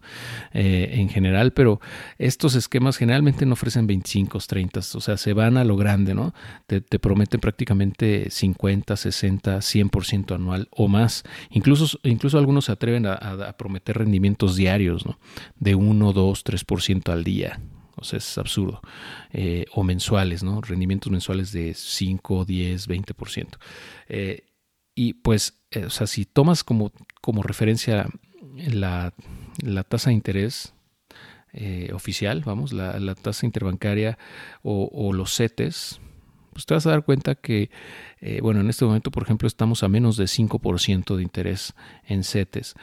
Eh, 0.52 0.90
en 0.94 1.08
general, 1.08 1.52
pero 1.52 1.80
estos 2.18 2.54
esquemas 2.54 2.96
generalmente 2.96 3.46
no 3.46 3.52
ofrecen 3.52 3.86
25, 3.86 4.38
30, 4.46 4.80
o 4.94 5.00
sea, 5.00 5.16
se 5.16 5.32
van 5.32 5.56
a 5.56 5.64
lo 5.64 5.76
grande, 5.76 6.14
¿no? 6.14 6.34
Te, 6.66 6.80
prometen 6.98 7.40
prácticamente 7.40 8.30
50, 8.30 8.96
60, 8.96 9.58
100% 9.58 10.34
anual 10.34 10.68
o 10.70 10.88
más. 10.88 11.24
Incluso, 11.50 11.98
incluso 12.02 12.38
algunos 12.38 12.66
se 12.66 12.72
atreven 12.72 13.06
a, 13.06 13.54
prometer 13.56 13.98
rendimientos 13.98 14.56
diarios, 14.56 15.06
¿no? 15.06 15.18
De 15.58 15.74
1, 15.74 16.12
2, 16.12 16.44
3% 16.44 17.12
al 17.12 17.24
día. 17.24 17.60
O 17.96 18.04
sea, 18.04 18.18
es 18.18 18.38
absurdo. 18.38 18.80
Eh, 19.32 19.64
o 19.72 19.82
mensuales, 19.82 20.42
¿no? 20.42 20.60
Rendimientos 20.60 21.10
mensuales 21.10 21.52
de 21.52 21.74
5, 21.74 22.44
10, 22.44 22.88
20%. 22.88 23.58
Eh, 24.08 24.44
y 24.98 25.12
pues, 25.12 25.60
eh, 25.70 25.84
o 25.84 25.90
sea, 25.90 26.08
si 26.08 26.24
tomas 26.24 26.64
como, 26.64 26.90
como 27.20 27.42
referencia 27.42 28.08
la, 28.56 29.12
tasa 29.86 30.08
de 30.08 30.14
interés 30.14 30.74
eh, 31.52 31.90
oficial, 31.92 32.42
vamos, 32.44 32.72
la, 32.72 33.14
tasa 33.14 33.44
interbancaria 33.44 34.18
o, 34.62 35.12
los 35.12 35.36
CETES, 35.36 36.00
pues 36.54 36.64
te 36.64 36.72
vas 36.72 36.86
a 36.86 36.90
dar 36.90 37.04
cuenta 37.04 37.34
que, 37.34 37.68
eh, 38.22 38.40
bueno, 38.40 38.60
en 38.60 38.70
este 38.70 38.86
momento, 38.86 39.10
por 39.10 39.22
ejemplo, 39.22 39.46
estamos 39.46 39.82
a 39.82 39.88
menos 39.88 40.16
de 40.16 40.24
5% 40.24 41.14
de 41.14 41.22
interés 41.22 41.74
en 42.06 42.24
CETES. 42.24 42.74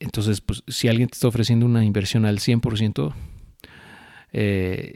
entonces, 0.00 0.40
pues 0.40 0.64
si 0.66 0.88
alguien 0.88 1.08
te 1.08 1.14
está 1.14 1.28
ofreciendo 1.28 1.66
una 1.66 1.84
inversión 1.84 2.26
al 2.26 2.40
100% 2.40 3.14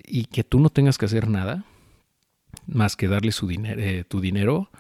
y 0.09 0.25
que 0.25 0.43
tú 0.43 0.59
no 0.59 0.71
tengas 0.71 0.99
que 0.99 1.07
hacer 1.07 1.29
nada, 1.29 1.65
más 2.67 2.97
que 2.97 3.07
darle 3.07 3.31
su 3.31 3.47
dinero, 3.47 4.05
tu 4.09 4.21
dinero, 4.21 4.71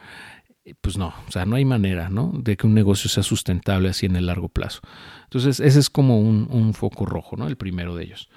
pues 0.80 0.98
no, 0.98 1.14
o 1.26 1.30
sea, 1.30 1.46
no 1.46 1.56
hay 1.56 1.64
manera, 1.64 2.08
¿no? 2.08 2.32
De 2.34 2.56
que 2.56 2.66
un 2.66 2.74
negocio 2.74 3.08
sea 3.08 3.22
sustentable 3.22 3.88
así 3.88 4.06
en 4.06 4.16
el 4.16 4.26
largo 4.26 4.48
plazo. 4.48 4.80
Entonces, 5.24 5.60
ese 5.60 5.78
es 5.78 5.90
como 5.90 6.20
un, 6.20 6.74
foco 6.74 7.06
rojo, 7.06 7.36
¿no? 7.36 7.46
El 7.46 7.56
primero 7.56 7.94
de 7.94 8.04
ellos. 8.04 8.28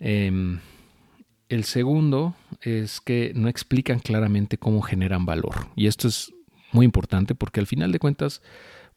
Em, 0.00 0.60
el 1.48 1.64
segundo 1.64 2.34
es 2.62 3.00
que 3.00 3.32
no 3.34 3.48
explican 3.48 4.00
claramente 4.00 4.58
cómo 4.58 4.80
generan 4.82 5.26
valor. 5.26 5.68
Y 5.76 5.86
esto 5.86 6.08
es 6.08 6.32
muy 6.72 6.84
importante 6.84 7.34
porque 7.34 7.60
al 7.60 7.66
final 7.66 7.92
de 7.92 7.98
cuentas, 7.98 8.42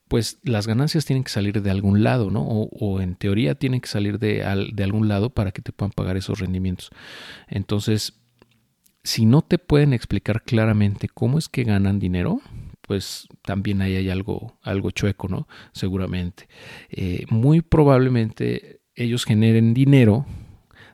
pues 0.07 0.39
las 0.43 0.67
ganancias 0.67 1.05
tienen 1.05 1.23
que 1.23 1.31
salir 1.31 1.61
de 1.61 1.69
algún 1.69 2.01
lado, 2.03 2.31
¿no? 2.31 2.41
O, 2.43 3.01
en 3.01 3.15
teoría 3.15 3.55
tienen 3.55 3.81
que 3.81 3.89
salir 3.89 4.19
de, 4.19 4.69
de 4.73 4.83
algún 4.83 5.07
lado 5.07 5.29
para 5.29 5.51
que 5.51 5.61
te 5.61 5.73
puedan 5.73 5.91
pagar 5.91 6.15
esos 6.15 6.39
rendimientos. 6.39 6.91
Entonces, 7.47 8.13
si 9.07 9.25
no 9.25 9.41
te 9.41 9.57
pueden 9.57 9.93
explicar 9.93 10.43
claramente 10.43 11.07
cómo 11.07 11.37
es 11.37 11.47
que 11.47 11.63
ganan 11.63 11.97
dinero, 11.97 12.41
pues 12.81 13.29
también 13.41 13.81
ahí 13.81 13.95
hay 13.95 14.09
algo, 14.09 14.57
algo 14.63 14.91
chueco, 14.91 15.29
¿no? 15.29 15.47
Seguramente. 15.71 16.49
Eh, 16.89 17.25
muy 17.29 17.61
probablemente 17.61 18.81
ellos 18.95 19.23
generen 19.23 19.73
dinero 19.73 20.25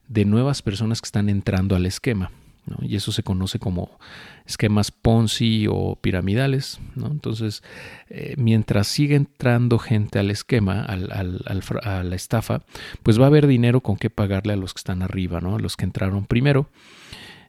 de 0.08 0.25
nuevas 0.25 0.62
personas 0.62 1.01
que 1.01 1.08
están 1.08 1.27
entrando 1.27 1.75
al 1.75 1.88
esquema. 1.88 2.29
¿no? 2.67 2.77
Y 2.82 2.96
eso 2.98 3.12
se 3.12 3.24
conoce 3.24 3.58
como 3.58 3.98
esquemas 4.46 4.91
Ponzi 4.91 5.65
o 5.67 5.96
piramidales. 5.96 6.79
¿no? 6.96 7.08
Entonces, 7.08 7.63
eh, 8.10 8.36
mientras 8.38 8.88
sigue 8.88 9.15
entrando 9.15 9.79
gente 9.79 10.20
al 10.20 10.29
esquema, 10.29 10.84
al, 10.84 11.12
a 11.12 12.03
la 12.03 12.15
estafa, 12.15 12.62
pues 13.01 13.20
va 13.20 13.24
a 13.24 13.27
haber 13.27 13.48
dinero 13.48 13.82
con 13.82 13.98
qué 13.98 14.12
pagarle 14.12 14.53
a 14.53 14.58
los 14.58 14.75
que 14.75 14.82
están 14.82 15.01
arriba, 15.01 15.41
¿no? 15.41 15.55
a 15.55 15.60
los 15.60 15.75
que 15.75 15.86
entraron 15.86 16.27
primero. 16.27 16.70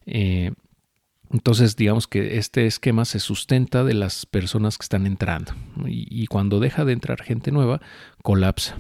Eh, 0.07 0.53
entonces, 1.35 1.75
digamos 1.75 2.07
que 2.07 2.39
este 2.39 2.67
esquema 2.67 3.05
se 3.05 3.19
sustenta 3.19 3.83
de 3.83 3.95
las 3.95 4.25
personas 4.25 4.79
que 4.79 4.85
están 4.85 5.07
entrando 5.07 5.53
y, 5.87 6.27
cuando 6.27 6.61
deja 6.61 6.85
de 6.85 6.93
entrar 6.93 7.23
gente 7.23 7.51
nueva, 7.51 7.81
colapsa. 8.23 8.77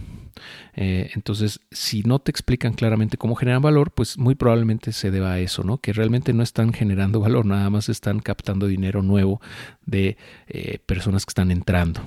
Eh, 0.76 1.10
entonces, 1.14 1.60
si 1.72 2.02
no 2.02 2.20
te 2.20 2.30
explican 2.30 2.74
claramente 2.74 3.16
cómo 3.16 3.34
generan 3.34 3.62
valor, 3.62 3.92
pues 3.92 4.18
muy 4.18 4.36
probablemente 4.36 4.92
se 4.92 5.10
deba 5.10 5.32
a 5.32 5.40
eso, 5.40 5.64
¿no? 5.64 5.78
Que 5.78 5.92
realmente 5.92 6.32
no 6.32 6.42
están 6.44 6.72
generando 6.72 7.18
valor, 7.18 7.44
nada 7.46 7.70
más 7.70 7.88
están 7.88 8.20
captando 8.20 8.66
dinero 8.68 9.02
nuevo 9.02 9.40
de 9.84 10.16
eh, 10.46 10.78
personas 10.86 11.24
que 11.26 11.30
están 11.30 11.50
entrando. 11.50 12.02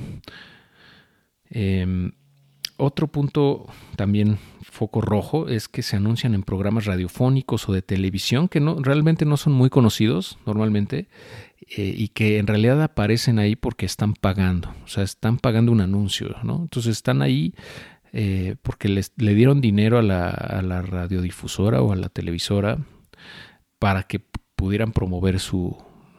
Em, 1.49 2.11
otro 2.77 3.07
punto 3.07 3.65
también 3.95 4.37
foco 4.61 5.01
rojo 5.01 5.47
es 5.49 5.67
que 5.67 5.81
se 5.81 5.95
anuncian 5.95 6.33
en 6.35 6.43
programas 6.43 6.85
radiofónicos 6.85 7.67
o 7.67 7.73
de 7.73 7.81
televisión 7.81 8.47
que 8.47 8.59
no, 8.59 8.75
realmente 8.81 9.25
no 9.25 9.37
son 9.37 9.53
muy 9.53 9.69
conocidos 9.69 10.37
normalmente 10.45 11.07
eh, 11.75 11.93
y 11.97 12.09
que 12.09 12.37
en 12.37 12.47
realidad 12.47 12.81
aparecen 12.81 13.39
ahí 13.39 13.55
porque 13.55 13.85
están 13.85 14.13
pagando, 14.13 14.73
o 14.85 14.87
sea, 14.87 15.03
están 15.03 15.37
pagando 15.37 15.71
un 15.71 15.81
anuncio, 15.81 16.35
¿no? 16.43 16.61
Entonces 16.61 16.93
están 16.93 17.21
ahí 17.21 17.55
eh, 18.13 18.55
porque 18.61 18.87
les, 18.87 19.11
le 19.17 19.33
dieron 19.33 19.61
dinero 19.61 19.97
a 19.97 20.03
la, 20.03 20.29
a 20.29 20.61
la 20.61 20.81
radiodifusora 20.81 21.81
o 21.81 21.91
a 21.91 21.95
la 21.95 22.09
televisora 22.09 22.77
para 23.79 24.03
que 24.03 24.21
pudieran 24.55 24.91
promover 24.91 25.39
su, 25.39 25.75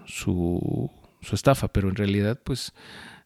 su, 0.07 0.91
su 1.21 1.35
estafa, 1.35 1.69
pero 1.69 1.89
en 1.89 1.97
realidad 1.97 2.41
pues 2.43 2.73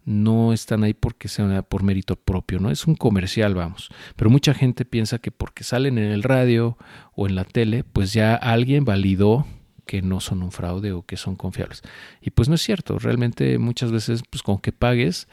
no 0.05 0.53
están 0.53 0.85
ahí 0.85 0.95
porque 0.95 1.29
sea 1.29 1.63
por 1.63 1.83
mérito 1.83 2.17
propio, 2.17 2.59
¿no? 2.59 2.71
Es 2.71 2.87
un 2.87 2.95
comercial, 2.95 3.55
vamos. 3.55 3.89
Pero 4.17 4.31
mucha 4.31 4.55
gente 4.55 4.85
piensa 4.85 5.19
que 5.19 5.31
porque 5.31 5.65
salen 5.65 5.99
en 5.99 6.11
el 6.11 6.23
radio 6.23 6.77
o 7.15 7.27
en 7.27 7.35
la 7.35 7.45
tele, 7.45 7.85
pues 7.85 8.13
ya 8.13 8.35
alguien 8.35 8.85
validó 8.85 9.47
que 9.87 10.03
no 10.03 10.21
son 10.21 10.43
un 10.43 10.53
fraude 10.53 10.93
o 10.93 11.03
que 11.03 11.17
son 11.17 11.37
confiables. 11.37 11.83
Y 12.21 12.31
pues 12.31 12.49
no 12.49 12.55
es 12.55 12.63
cierto, 12.63 12.99
realmente 12.99 13.59
muchas 13.59 13.93
veces 13.93 14.23
pues 14.29 14.43
con 14.43 14.59
que 14.59 14.73
pagues 14.73 15.29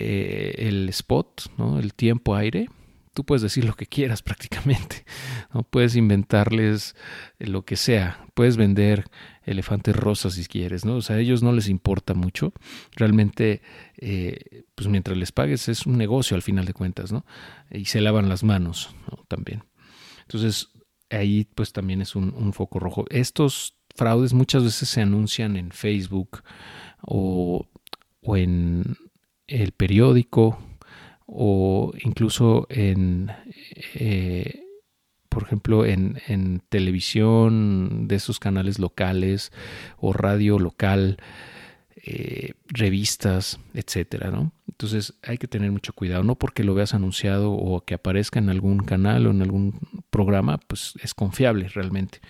eh, 0.00 0.54
el 0.58 0.88
spot, 0.88 1.52
¿no? 1.58 1.78
El 1.78 1.94
tiempo 1.94 2.34
aire, 2.34 2.68
tú 3.12 3.24
puedes 3.24 3.42
decir 3.42 3.64
lo 3.64 3.74
que 3.74 3.86
quieras 3.86 4.22
prácticamente, 4.22 5.04
¿no? 5.52 5.62
Puedes 5.62 5.96
inventarles 5.96 6.96
lo 7.38 7.64
que 7.64 7.76
sea, 7.76 8.26
puedes 8.34 8.56
vender 8.56 9.04
elefantes 9.44 9.94
rosas 9.94 10.34
si 10.34 10.46
quieres, 10.46 10.84
¿no? 10.84 10.96
O 10.96 11.02
sea, 11.02 11.16
a 11.16 11.20
ellos 11.20 11.42
no 11.42 11.52
les 11.52 11.68
importa 11.68 12.14
mucho. 12.14 12.52
Realmente, 12.96 13.62
eh, 13.96 14.64
pues 14.74 14.88
mientras 14.88 15.16
les 15.16 15.32
pagues 15.32 15.68
es 15.68 15.86
un 15.86 15.98
negocio 15.98 16.34
al 16.34 16.42
final 16.42 16.64
de 16.64 16.72
cuentas, 16.72 17.12
¿no? 17.12 17.24
Y 17.70 17.86
se 17.86 18.00
lavan 18.00 18.28
las 18.28 18.44
manos 18.44 18.94
también. 19.28 19.64
Entonces, 20.22 20.70
ahí 21.10 21.46
pues 21.54 21.72
también 21.72 22.00
es 22.00 22.16
un, 22.16 22.52
foco 22.52 22.78
rojo. 22.78 23.04
Estos 23.10 23.76
fraudes 23.94 24.32
muchas 24.32 24.64
veces 24.64 24.88
se 24.88 25.00
anuncian 25.00 25.56
en 25.56 25.70
Facebook 25.70 26.42
o, 27.02 27.66
en 28.22 28.96
el 29.46 29.72
periódico 29.72 30.58
o 31.26 31.92
incluso 32.02 32.66
en... 32.70 33.30
Eh, 33.94 34.63
por 35.34 35.42
ejemplo, 35.42 35.84
en, 35.84 36.62
televisión 36.68 38.06
de 38.06 38.14
esos 38.14 38.38
canales 38.38 38.78
locales 38.78 39.50
o 39.98 40.12
radio 40.12 40.60
local, 40.60 41.16
eh, 41.96 42.52
revistas, 42.68 43.58
etcétera, 43.74 44.30
¿no? 44.30 44.52
Entonces 44.68 45.14
hay 45.24 45.36
que 45.36 45.48
tener 45.48 45.72
mucho 45.72 45.92
cuidado, 45.92 46.22
no 46.22 46.36
porque 46.36 46.62
lo 46.62 46.74
veas 46.74 46.94
anunciado 46.94 47.50
o 47.50 47.80
que 47.80 47.94
aparezca 47.94 48.38
en 48.38 48.48
algún 48.48 48.78
canal 48.84 49.26
o 49.26 49.32
en 49.32 49.42
algún 49.42 49.80
programa, 50.10 50.58
pues 50.58 50.94
es 51.02 51.14
confiable 51.14 51.66
realmente. 51.66 52.20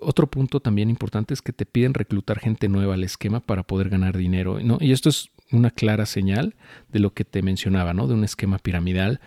Otro 0.00 0.26
punto 0.28 0.58
también 0.58 0.90
importante 0.90 1.32
es 1.32 1.42
que 1.42 1.52
te 1.52 1.64
piden 1.64 1.94
reclutar 1.94 2.40
gente 2.40 2.68
nueva 2.68 2.94
al 2.94 3.04
esquema 3.04 3.38
para 3.38 3.62
poder 3.62 3.88
ganar 3.88 4.16
dinero. 4.16 4.58
Y 4.80 4.90
esto 4.90 5.08
es 5.10 5.30
una 5.52 5.70
clara 5.70 6.06
señal 6.06 6.56
de 6.88 6.98
lo 6.98 7.12
que 7.14 7.24
te 7.24 7.42
mencionaba, 7.42 7.94
¿no? 7.94 8.08
De 8.08 8.14
un 8.14 8.24
esquema 8.24 8.58
piramidal 8.58 9.20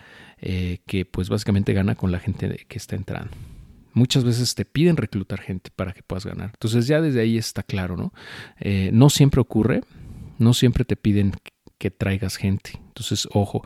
eh, 0.46 0.80
que 0.86 1.06
pues 1.06 1.30
básicamente 1.30 1.72
gana 1.72 1.94
con 1.94 2.12
la 2.12 2.18
gente 2.18 2.66
que 2.68 2.76
está 2.76 2.96
entrando. 2.96 3.30
Muchas 3.94 4.24
veces 4.24 4.54
te 4.54 4.66
piden 4.66 4.98
reclutar 4.98 5.40
gente 5.40 5.70
para 5.74 5.94
que 5.94 6.02
puedas 6.02 6.26
ganar. 6.26 6.50
Entonces 6.52 6.86
ya 6.86 7.00
desde 7.00 7.22
ahí 7.22 7.38
está 7.38 7.62
claro, 7.62 7.96
¿no? 7.96 8.12
Eh, 8.60 8.90
no 8.92 9.08
siempre 9.08 9.40
ocurre, 9.40 9.80
no 10.38 10.52
siempre 10.52 10.84
te 10.84 10.96
piden 10.96 11.32
que 11.78 11.90
traigas 11.90 12.36
gente. 12.36 12.72
Entonces, 12.74 13.26
ojo, 13.32 13.64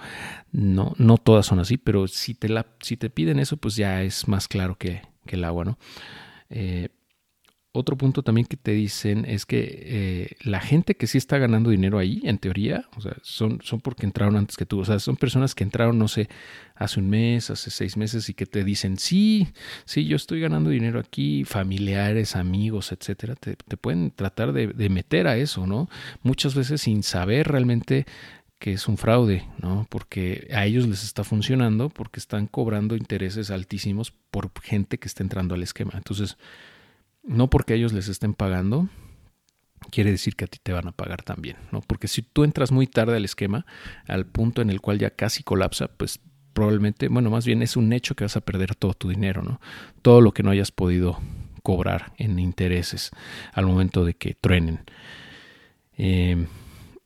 no, 0.52 0.94
no 0.98 1.18
todas 1.18 1.46
son 1.46 1.58
así, 1.58 1.78
pero 1.78 2.06
si 2.06 2.34
te, 2.34 2.48
la, 2.48 2.64
si 2.80 2.96
te 2.96 3.10
piden 3.10 3.40
eso, 3.40 3.56
pues 3.56 3.74
ya 3.74 4.04
es 4.04 4.28
más 4.28 4.46
claro 4.46 4.76
que, 4.78 5.02
que 5.26 5.34
el 5.34 5.42
agua, 5.42 5.64
¿no? 5.64 5.78
Eh, 6.48 6.90
otro 7.72 7.96
punto 7.96 8.22
también 8.22 8.46
que 8.46 8.56
te 8.56 8.72
dicen 8.72 9.24
es 9.26 9.44
que 9.44 9.82
eh, 9.82 10.36
la 10.40 10.60
gente 10.60 10.96
que 10.96 11.06
sí 11.06 11.18
está 11.18 11.36
ganando 11.38 11.70
dinero 11.70 11.98
ahí, 11.98 12.20
en 12.24 12.38
teoría, 12.38 12.88
o 12.96 13.00
sea, 13.00 13.16
son, 13.22 13.60
son 13.62 13.80
porque 13.80 14.06
entraron 14.06 14.36
antes 14.36 14.56
que 14.56 14.64
tú. 14.64 14.80
O 14.80 14.84
sea, 14.84 14.98
son 14.98 15.16
personas 15.16 15.54
que 15.54 15.64
entraron, 15.64 15.98
no 15.98 16.08
sé, 16.08 16.28
hace 16.74 16.98
un 16.98 17.10
mes, 17.10 17.50
hace 17.50 17.70
seis 17.70 17.96
meses 17.96 18.28
y 18.30 18.34
que 18.34 18.46
te 18.46 18.64
dicen, 18.64 18.98
sí, 18.98 19.48
sí, 19.84 20.06
yo 20.06 20.16
estoy 20.16 20.40
ganando 20.40 20.70
dinero 20.70 20.98
aquí, 20.98 21.44
familiares, 21.44 22.36
amigos, 22.36 22.90
etcétera. 22.90 23.34
Te, 23.34 23.56
pueden 23.76 24.10
tratar 24.12 24.52
de, 24.52 24.68
de 24.68 24.88
meter 24.88 25.26
a 25.26 25.36
eso, 25.36 25.66
¿no? 25.66 25.88
Muchas 26.22 26.54
veces 26.54 26.80
sin 26.80 27.02
saber 27.02 27.48
realmente 27.48 28.06
que 28.58 28.72
es 28.72 28.88
un 28.88 28.96
fraude, 28.96 29.46
¿no? 29.62 29.86
Porque 29.88 30.48
a 30.52 30.66
ellos 30.66 30.86
les 30.88 31.04
está 31.04 31.22
funcionando 31.22 31.90
porque 31.90 32.18
están 32.18 32.46
cobrando 32.46 32.96
intereses 32.96 33.50
altísimos 33.50 34.12
por 34.30 34.50
gente 34.62 34.98
que 34.98 35.06
está 35.06 35.22
entrando 35.22 35.54
al 35.54 35.62
esquema. 35.62 35.92
Entonces, 35.94 36.36
no 37.28 37.48
porque 37.48 37.74
ellos 37.74 37.92
les 37.92 38.08
estén 38.08 38.34
pagando, 38.34 38.88
quiere 39.90 40.10
decir 40.10 40.34
que 40.34 40.46
a 40.46 40.48
ti 40.48 40.58
te 40.60 40.72
van 40.72 40.88
a 40.88 40.92
pagar 40.92 41.22
también, 41.22 41.56
¿no? 41.70 41.80
Porque 41.82 42.08
si 42.08 42.22
tú 42.22 42.42
entras 42.42 42.72
muy 42.72 42.86
tarde 42.86 43.16
al 43.16 43.24
esquema, 43.24 43.66
al 44.06 44.26
punto 44.26 44.62
en 44.62 44.70
el 44.70 44.80
cual 44.80 44.98
ya 44.98 45.10
casi 45.10 45.42
colapsa, 45.42 45.88
pues 45.88 46.20
probablemente, 46.52 47.08
bueno, 47.08 47.30
más 47.30 47.46
bien 47.46 47.62
es 47.62 47.76
un 47.76 47.92
hecho 47.92 48.16
que 48.16 48.24
vas 48.24 48.36
a 48.36 48.40
perder 48.40 48.74
todo 48.74 48.94
tu 48.94 49.08
dinero, 49.08 49.42
¿no? 49.42 49.60
Todo 50.02 50.20
lo 50.20 50.32
que 50.32 50.42
no 50.42 50.50
hayas 50.50 50.72
podido 50.72 51.20
cobrar 51.62 52.12
en 52.16 52.38
intereses 52.38 53.10
al 53.52 53.66
momento 53.66 54.04
de 54.04 54.14
que 54.14 54.34
truenen. 54.34 54.80
Eh, 55.96 56.46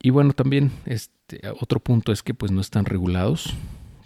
y 0.01 0.09
bueno, 0.09 0.33
también 0.33 0.71
este, 0.85 1.41
otro 1.59 1.79
punto 1.79 2.11
es 2.11 2.23
que 2.23 2.33
pues 2.33 2.51
no 2.51 2.61
están 2.61 2.85
regulados 2.85 3.53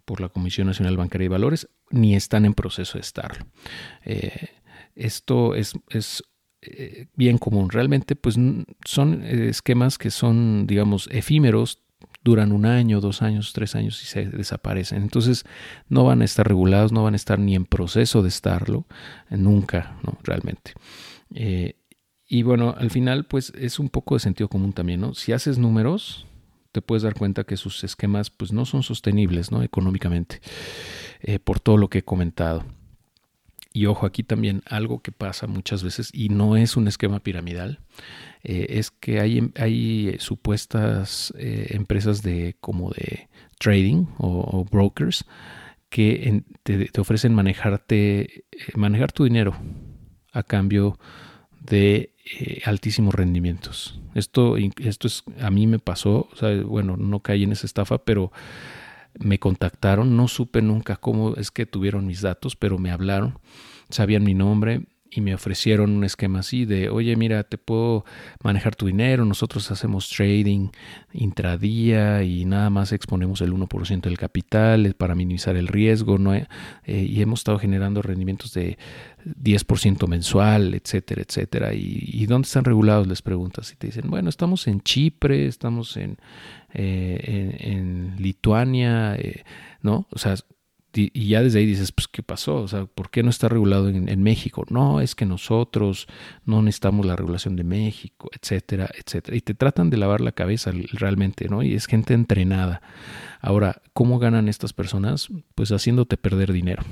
por 0.05 0.21
la 0.21 0.29
Comisión 0.29 0.67
Nacional 0.67 0.97
Bancaria 0.97 1.25
y 1.25 1.29
Valores 1.29 1.67
ni 1.89 2.15
están 2.15 2.45
en 2.45 2.53
proceso 2.53 2.97
de 2.97 3.01
estarlo. 3.01 3.45
Eh, 4.03 4.49
esto 4.97 5.55
es, 5.55 5.73
es 5.89 6.23
eh, 6.61 7.07
bien 7.15 7.37
común. 7.37 7.69
Realmente, 7.69 8.15
pues 8.15 8.35
son 8.85 9.23
eh, 9.23 9.49
esquemas 9.49 9.97
que 9.97 10.09
son, 10.09 10.65
digamos, 10.65 11.07
efímeros, 11.11 11.83
duran 12.23 12.51
un 12.51 12.65
año, 12.65 12.99
dos 12.99 13.21
años, 13.21 13.53
tres 13.53 13.75
años 13.75 14.01
y 14.01 14.05
se 14.07 14.25
desaparecen. 14.25 15.03
Entonces, 15.03 15.45
no 15.87 16.03
van 16.03 16.21
a 16.21 16.25
estar 16.25 16.47
regulados, 16.47 16.91
no 16.91 17.03
van 17.03 17.13
a 17.13 17.17
estar 17.17 17.39
ni 17.39 17.55
en 17.55 17.65
proceso 17.65 18.23
de 18.23 18.29
estarlo, 18.29 18.85
nunca, 19.29 19.97
¿no? 20.03 20.17
Realmente. 20.23 20.73
Eh, 21.33 21.75
y 22.27 22.41
bueno, 22.41 22.75
al 22.77 22.89
final, 22.89 23.25
pues 23.25 23.53
es 23.55 23.79
un 23.79 23.89
poco 23.89 24.15
de 24.15 24.19
sentido 24.19 24.49
común 24.49 24.73
también, 24.73 24.99
¿no? 24.99 25.13
Si 25.13 25.31
haces 25.31 25.57
números, 25.57 26.25
te 26.71 26.81
puedes 26.81 27.03
dar 27.03 27.13
cuenta 27.13 27.45
que 27.45 27.55
sus 27.55 27.83
esquemas, 27.83 28.29
pues 28.29 28.51
no 28.51 28.65
son 28.65 28.83
sostenibles, 28.83 29.51
¿no? 29.51 29.63
Económicamente, 29.63 30.41
por 31.45 31.61
todo 31.61 31.77
lo 31.77 31.89
que 31.89 31.99
he 31.99 32.03
comentado. 32.03 32.65
Y 33.73 33.85
ojo, 33.85 34.05
aquí 34.05 34.23
también 34.23 34.63
algo 34.65 35.01
que 35.01 35.11
pasa 35.11 35.47
muchas 35.47 35.83
veces 35.83 36.09
y 36.13 36.29
no 36.29 36.57
es 36.57 36.77
un 36.77 36.87
esquema 36.87 37.19
piramidal, 37.19 37.79
eh, 38.43 38.67
es 38.69 38.91
que 38.91 39.19
hay, 39.19 39.51
hay 39.55 40.15
supuestas 40.19 41.33
eh, 41.37 41.67
empresas 41.71 42.21
de 42.21 42.55
como 42.59 42.91
de 42.91 43.29
trading 43.59 44.05
o, 44.17 44.65
brokers 44.69 45.25
que 45.89 46.43
te, 46.63 46.89
ofrecen 46.99 47.33
manejarte, 47.33 48.21
eh, 48.21 48.43
manejar 48.75 49.11
tu 49.11 49.23
dinero 49.23 49.55
a 50.31 50.43
cambio 50.43 50.99
de 51.61 52.13
altísimos 52.65 53.15
rendimientos. 53.15 53.99
Esto, 54.13 54.57
esto 54.57 55.07
es, 55.07 55.23
a 55.41 55.49
mí 55.49 55.67
me 55.67 55.79
pasó, 55.79 56.29
bueno, 56.65 56.97
no 56.97 57.21
caí 57.21 57.43
en 57.43 57.51
esa 57.51 57.65
estafa, 57.65 57.99
pero 57.99 58.31
me 59.19 59.39
contactaron, 59.39 60.17
no 60.17 60.27
supe 60.27 60.61
nunca 60.61 60.95
cómo 60.95 61.35
es 61.35 61.51
que 61.51 61.65
tuvieron 61.65 62.05
mis 62.05 62.21
datos, 62.21 62.55
pero 62.55 62.77
me 62.77 62.91
hablaron, 62.91 63.39
sabían 63.89 64.23
mi 64.23 64.33
nombre 64.33 64.87
y 65.11 65.21
me 65.21 65.33
ofrecieron 65.33 65.91
un 65.91 66.03
esquema 66.03 66.39
así 66.39 66.65
de, 66.65 66.89
oye, 66.89 67.15
mira, 67.15 67.43
te 67.43 67.57
puedo 67.57 68.05
manejar 68.43 68.75
tu 68.75 68.87
dinero, 68.87 69.25
nosotros 69.25 69.69
hacemos 69.71 70.09
trading 70.09 70.69
intradía 71.13 72.23
y 72.23 72.45
nada 72.45 72.69
más 72.69 72.91
exponemos 72.91 73.41
el 73.41 73.53
1% 73.53 74.01
del 74.01 74.17
capital 74.17 74.93
para 74.97 75.15
minimizar 75.15 75.55
el 75.55 75.67
riesgo, 75.67 76.17
¿no? 76.17 76.33
Eh, 76.33 76.47
y 76.85 77.21
hemos 77.21 77.39
estado 77.39 77.59
generando 77.59 78.01
rendimientos 78.01 78.53
de 78.53 78.77
10% 79.25 80.07
mensual, 80.07 80.73
etcétera, 80.73 81.21
etcétera. 81.27 81.73
¿Y, 81.73 82.25
dónde 82.27 82.45
están 82.45 82.65
regulados? 82.65 83.07
Les 83.07 83.21
preguntas 83.21 83.71
y 83.71 83.75
te 83.75 83.87
dicen, 83.87 84.09
bueno, 84.09 84.29
estamos 84.29 84.67
en 84.67 84.81
Chipre, 84.81 85.47
estamos 85.47 85.97
en, 85.97 86.17
eh, 86.73 87.57
en, 87.59 88.15
Lituania, 88.19 89.15
eh, 89.15 89.43
¿no? 89.81 90.07
O 90.11 90.17
sea, 90.17 90.35
y 90.97 91.27
ya 91.27 91.43
desde 91.43 91.59
ahí 91.59 91.65
dices, 91.65 91.91
pues, 91.91 92.07
¿qué 92.07 92.23
pasó? 92.23 92.55
O 92.57 92.67
sea, 92.67 92.85
¿por 92.85 93.09
qué 93.09 93.23
no 93.23 93.29
está 93.29 93.47
regulado 93.49 93.89
en, 93.89 94.23
México? 94.23 94.65
No, 94.69 95.01
es 95.01 95.15
que 95.15 95.25
nosotros 95.25 96.07
no 96.45 96.61
necesitamos 96.61 97.05
la 97.05 97.15
regulación 97.15 97.55
de 97.55 97.63
México, 97.63 98.29
etcétera, 98.33 98.89
etcétera. 98.97 99.37
Y 99.37 99.41
te 99.41 99.53
tratan 99.53 99.89
de 99.89 99.97
lavar 99.97 100.21
la 100.21 100.31
cabeza 100.31 100.71
realmente, 100.93 101.49
¿no? 101.49 101.63
Y 101.63 101.73
es 101.73 101.85
gente 101.85 102.13
entrenada. 102.13 102.81
Ahora, 103.41 103.81
¿cómo 103.93 104.19
ganan 104.19 104.47
estas 104.47 104.73
personas? 104.73 105.29
Pues 105.55 105.71
haciéndote 105.71 106.17
perder 106.17 106.51
dinero. 106.51 106.83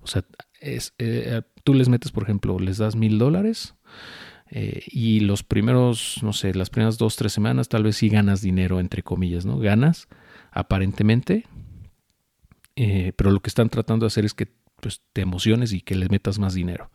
O 0.00 0.06
sea, 0.06 0.24
es, 0.60 0.94
eh, 0.98 1.42
tú 1.62 1.74
les 1.74 1.88
metes, 1.88 2.12
por 2.12 2.24
ejemplo, 2.24 2.58
les 2.58 2.78
das 2.78 2.96
mil 2.96 3.18
dólares 3.18 3.74
eh, 4.50 4.82
y 4.86 5.20
los 5.20 5.42
primeros, 5.42 6.18
no 6.22 6.32
sé, 6.32 6.54
las 6.54 6.70
primeras 6.70 6.98
dos, 6.98 7.16
tres 7.16 7.32
semanas 7.32 7.68
tal 7.68 7.82
vez 7.82 7.96
sí 7.96 8.08
ganas 8.08 8.42
dinero, 8.42 8.80
entre 8.80 9.02
comillas, 9.02 9.46
¿no? 9.46 9.58
Ganas, 9.58 10.08
aparentemente, 10.52 11.46
eh, 12.76 13.12
pero 13.16 13.30
lo 13.30 13.40
que 13.40 13.48
están 13.48 13.68
tratando 13.68 14.04
de 14.04 14.08
hacer 14.08 14.24
es 14.24 14.34
que 14.34 14.48
pues, 14.80 15.02
te 15.12 15.22
emociones 15.22 15.72
y 15.72 15.80
que 15.80 15.94
les 15.94 16.10
metas 16.10 16.38
más 16.38 16.54
dinero. 16.54 16.90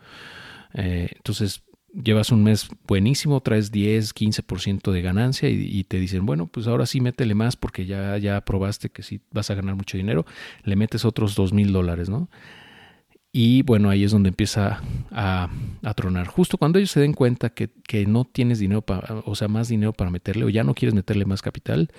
Eh, 0.73 1.09
entonces, 1.15 1.63
llevas 1.93 2.31
un 2.31 2.43
mes 2.43 2.69
buenísimo, 2.87 3.41
traes 3.41 3.71
10, 3.71 4.13
15% 4.13 4.91
de 4.91 5.01
ganancia 5.01 5.49
y, 5.49 5.83
te 5.85 5.99
dicen, 5.99 6.25
bueno, 6.25 6.47
pues 6.47 6.67
ahora 6.67 6.85
sí 6.85 7.01
métele 7.01 7.35
más 7.35 7.55
porque 7.55 7.85
ya, 7.85 8.17
ya 8.17 8.41
probaste 8.41 8.89
que 8.89 9.03
sí 9.03 9.21
vas 9.31 9.49
a 9.49 9.55
ganar 9.55 9.75
mucho 9.75 9.97
dinero, 9.97 10.25
le 10.63 10.75
metes 10.75 11.05
otros 11.05 11.35
2 11.35 11.53
mil 11.53 11.71
dólares, 11.73 12.09
¿no? 12.09 12.29
Y 13.31 13.61
bueno, 13.61 13.91
ahí 13.91 14.03
es 14.03 14.11
donde 14.11 14.29
empieza 14.29 14.81
a, 15.11 15.49
tronar. 15.95 16.25
Justo 16.27 16.57
cuando 16.57 16.79
ellos 16.79 16.89
se 16.89 16.99
den 16.99 17.13
cuenta 17.13 17.51
que, 17.51 17.69
que 17.87 18.07
no 18.07 18.25
tienes 18.25 18.57
dinero, 18.57 18.81
para, 18.81 19.21
o 19.25 19.35
sea, 19.35 19.47
más 19.47 19.67
dinero 19.67 19.93
para 19.93 20.09
meterle, 20.09 20.45
o 20.45 20.49
ya 20.49 20.63
no 20.63 20.73
quieres 20.73 20.95
meterle 20.95 21.25
más 21.25 21.43
capital, 21.43 21.91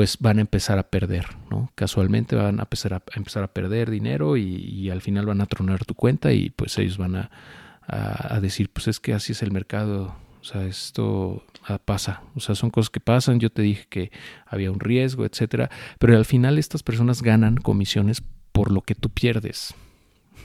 pues 0.00 0.16
van 0.18 0.38
a 0.38 0.40
empezar 0.40 0.78
a 0.78 0.88
perder, 0.88 1.26
¿no? 1.50 1.70
Casualmente 1.74 2.34
van 2.34 2.58
a 2.58 2.62
empezar 2.62 2.94
a, 2.94 3.02
empezar 3.14 3.42
a 3.42 3.52
perder 3.52 3.90
dinero 3.90 4.38
y, 4.38 4.88
al 4.88 5.02
final 5.02 5.26
van 5.26 5.42
a 5.42 5.46
tronar 5.46 5.84
tu 5.84 5.92
cuenta 5.94 6.32
y 6.32 6.48
pues 6.48 6.78
ellos 6.78 6.96
van 6.96 7.16
a, 7.16 8.40
decir, 8.40 8.70
pues 8.70 8.88
es 8.88 8.98
que 8.98 9.12
así 9.12 9.32
es 9.32 9.42
el 9.42 9.52
mercado, 9.52 10.16
o 10.40 10.42
sea, 10.44 10.64
esto 10.64 11.44
ah, 11.66 11.76
pasa, 11.76 12.22
o 12.34 12.40
sea, 12.40 12.54
son 12.54 12.70
cosas 12.70 12.88
que 12.88 13.00
pasan, 13.00 13.40
yo 13.40 13.50
te 13.50 13.60
dije 13.60 13.84
que 13.90 14.10
había 14.46 14.72
un 14.72 14.80
riesgo, 14.80 15.26
etcétera, 15.26 15.68
pero 15.98 16.16
al 16.16 16.24
final 16.24 16.56
estas 16.56 16.82
personas 16.82 17.20
ganan 17.20 17.58
comisiones 17.58 18.22
por 18.52 18.72
lo 18.72 18.80
que 18.80 18.94
tú 18.94 19.10
pierdes, 19.10 19.74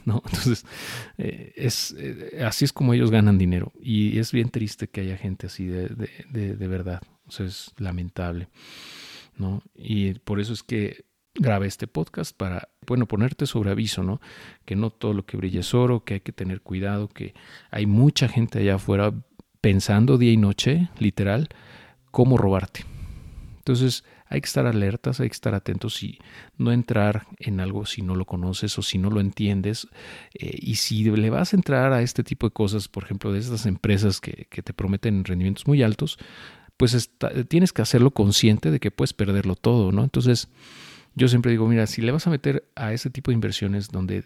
¿no? 0.03 0.21
Entonces, 0.25 0.65
eh, 1.17 1.53
es, 1.55 1.95
eh, 1.97 2.43
así 2.45 2.65
es 2.65 2.73
como 2.73 2.93
ellos 2.93 3.09
ganan 3.09 3.37
dinero. 3.37 3.71
Y 3.81 4.19
es 4.19 4.33
bien 4.33 4.49
triste 4.49 4.89
que 4.89 4.99
haya 4.99 5.15
gente 5.15 5.47
así 5.47 5.65
de, 5.65 5.87
de, 6.29 6.57
de, 6.57 6.67
verdad. 6.67 7.01
O 7.25 7.31
sea, 7.31 7.45
es 7.45 7.71
lamentable, 7.77 8.49
¿no? 9.37 9.61
Y 9.73 10.13
por 10.19 10.39
eso 10.39 10.53
es 10.53 10.63
que 10.63 11.05
grabé 11.33 11.67
este 11.67 11.87
podcast 11.87 12.35
para, 12.35 12.69
bueno, 12.87 13.07
ponerte 13.07 13.45
sobre 13.45 13.71
aviso, 13.71 14.03
¿no? 14.03 14.21
Que 14.65 14.75
no 14.75 14.89
todo 14.89 15.13
lo 15.13 15.25
que 15.25 15.37
brilla 15.37 15.59
es 15.59 15.73
oro, 15.73 16.03
que 16.03 16.15
hay 16.15 16.19
que 16.21 16.31
tener 16.31 16.61
cuidado, 16.61 17.09
que 17.09 17.33
hay 17.71 17.85
mucha 17.85 18.27
gente 18.27 18.59
allá 18.59 18.75
afuera 18.75 19.13
pensando 19.61 20.17
día 20.17 20.31
y 20.31 20.37
noche, 20.37 20.89
literal, 20.99 21.49
cómo 22.11 22.37
robarte. 22.37 22.85
Entonces, 23.57 24.03
hay 24.27 24.41
que 24.41 24.47
estar 24.47 24.65
alertas, 24.65 25.19
hay 25.19 25.29
que 25.29 25.33
estar 25.33 25.53
atentos 25.53 26.01
y 26.03 26.19
no 26.57 26.71
entrar 26.71 27.27
en 27.39 27.59
algo 27.59 27.85
si 27.85 28.01
no 28.01 28.15
lo 28.15 28.25
conoces 28.25 28.77
o 28.77 28.81
si 28.81 28.97
no 28.97 29.09
lo 29.09 29.19
entiendes. 29.19 29.87
Eh, 30.33 30.57
y 30.61 30.75
si 30.75 31.03
le 31.03 31.29
vas 31.29 31.53
a 31.53 31.57
entrar 31.57 31.93
a 31.93 32.01
este 32.01 32.23
tipo 32.23 32.47
de 32.47 32.53
cosas, 32.53 32.87
por 32.87 33.03
ejemplo, 33.03 33.31
de 33.31 33.39
estas 33.39 33.65
empresas 33.65 34.19
que, 34.19 34.47
te 34.49 34.73
prometen 34.73 35.23
rendimientos 35.23 35.67
muy 35.67 35.83
altos, 35.83 36.17
pues 36.77 37.11
tienes 37.47 37.73
que 37.73 37.81
hacerlo 37.81 38.11
consciente 38.11 38.71
de 38.71 38.79
que 38.79 38.91
puedes 38.91 39.13
perderlo 39.13 39.55
todo, 39.55 39.91
¿no? 39.91 40.03
Entonces, 40.03 40.49
yo 41.15 41.27
siempre 41.27 41.51
digo, 41.51 41.67
mira, 41.67 41.87
si 41.87 42.01
le 42.01 42.11
vas 42.11 42.27
a 42.27 42.29
meter 42.29 42.69
a 42.75 42.93
ese 42.93 43.09
tipo 43.09 43.31
de 43.31 43.35
inversiones 43.35 43.89
donde, 43.89 44.25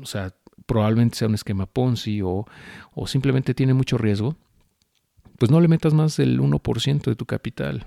o 0.00 0.06
sea, 0.06 0.34
probablemente 0.66 1.16
sea 1.16 1.28
un 1.28 1.34
esquema 1.34 1.66
Ponzi 1.66 2.22
o, 2.22 2.46
o 2.94 3.06
simplemente 3.06 3.54
tiene 3.54 3.74
mucho 3.74 3.98
riesgo, 3.98 4.36
pues 5.38 5.50
no 5.50 5.60
le 5.60 5.68
metas 5.68 5.92
más 5.92 6.16
del 6.16 6.40
1% 6.40 7.02
de 7.02 7.14
tu 7.14 7.26
capital 7.26 7.86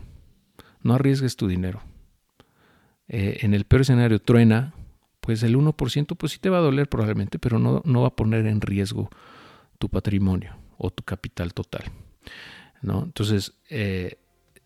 no 0.81 0.93
arriesgues 0.93 1.35
tu 1.35 1.47
dinero. 1.47 1.81
Eh, 3.07 3.39
en 3.41 3.53
el 3.53 3.65
peor 3.65 3.81
escenario 3.81 4.19
truena, 4.19 4.73
pues 5.19 5.43
el 5.43 5.55
1% 5.55 6.15
pues 6.17 6.31
sí 6.31 6.39
te 6.39 6.49
va 6.49 6.57
a 6.57 6.61
doler 6.61 6.87
probablemente, 6.87 7.39
pero 7.39 7.59
no, 7.59 7.81
no 7.85 8.01
va 8.01 8.09
a 8.09 8.15
poner 8.15 8.45
en 8.45 8.61
riesgo 8.61 9.09
tu 9.77 9.89
patrimonio 9.89 10.55
o 10.77 10.91
tu 10.91 11.03
capital 11.03 11.53
total. 11.53 11.83
¿No? 12.81 13.03
Entonces, 13.03 13.53
eh, 13.69 14.17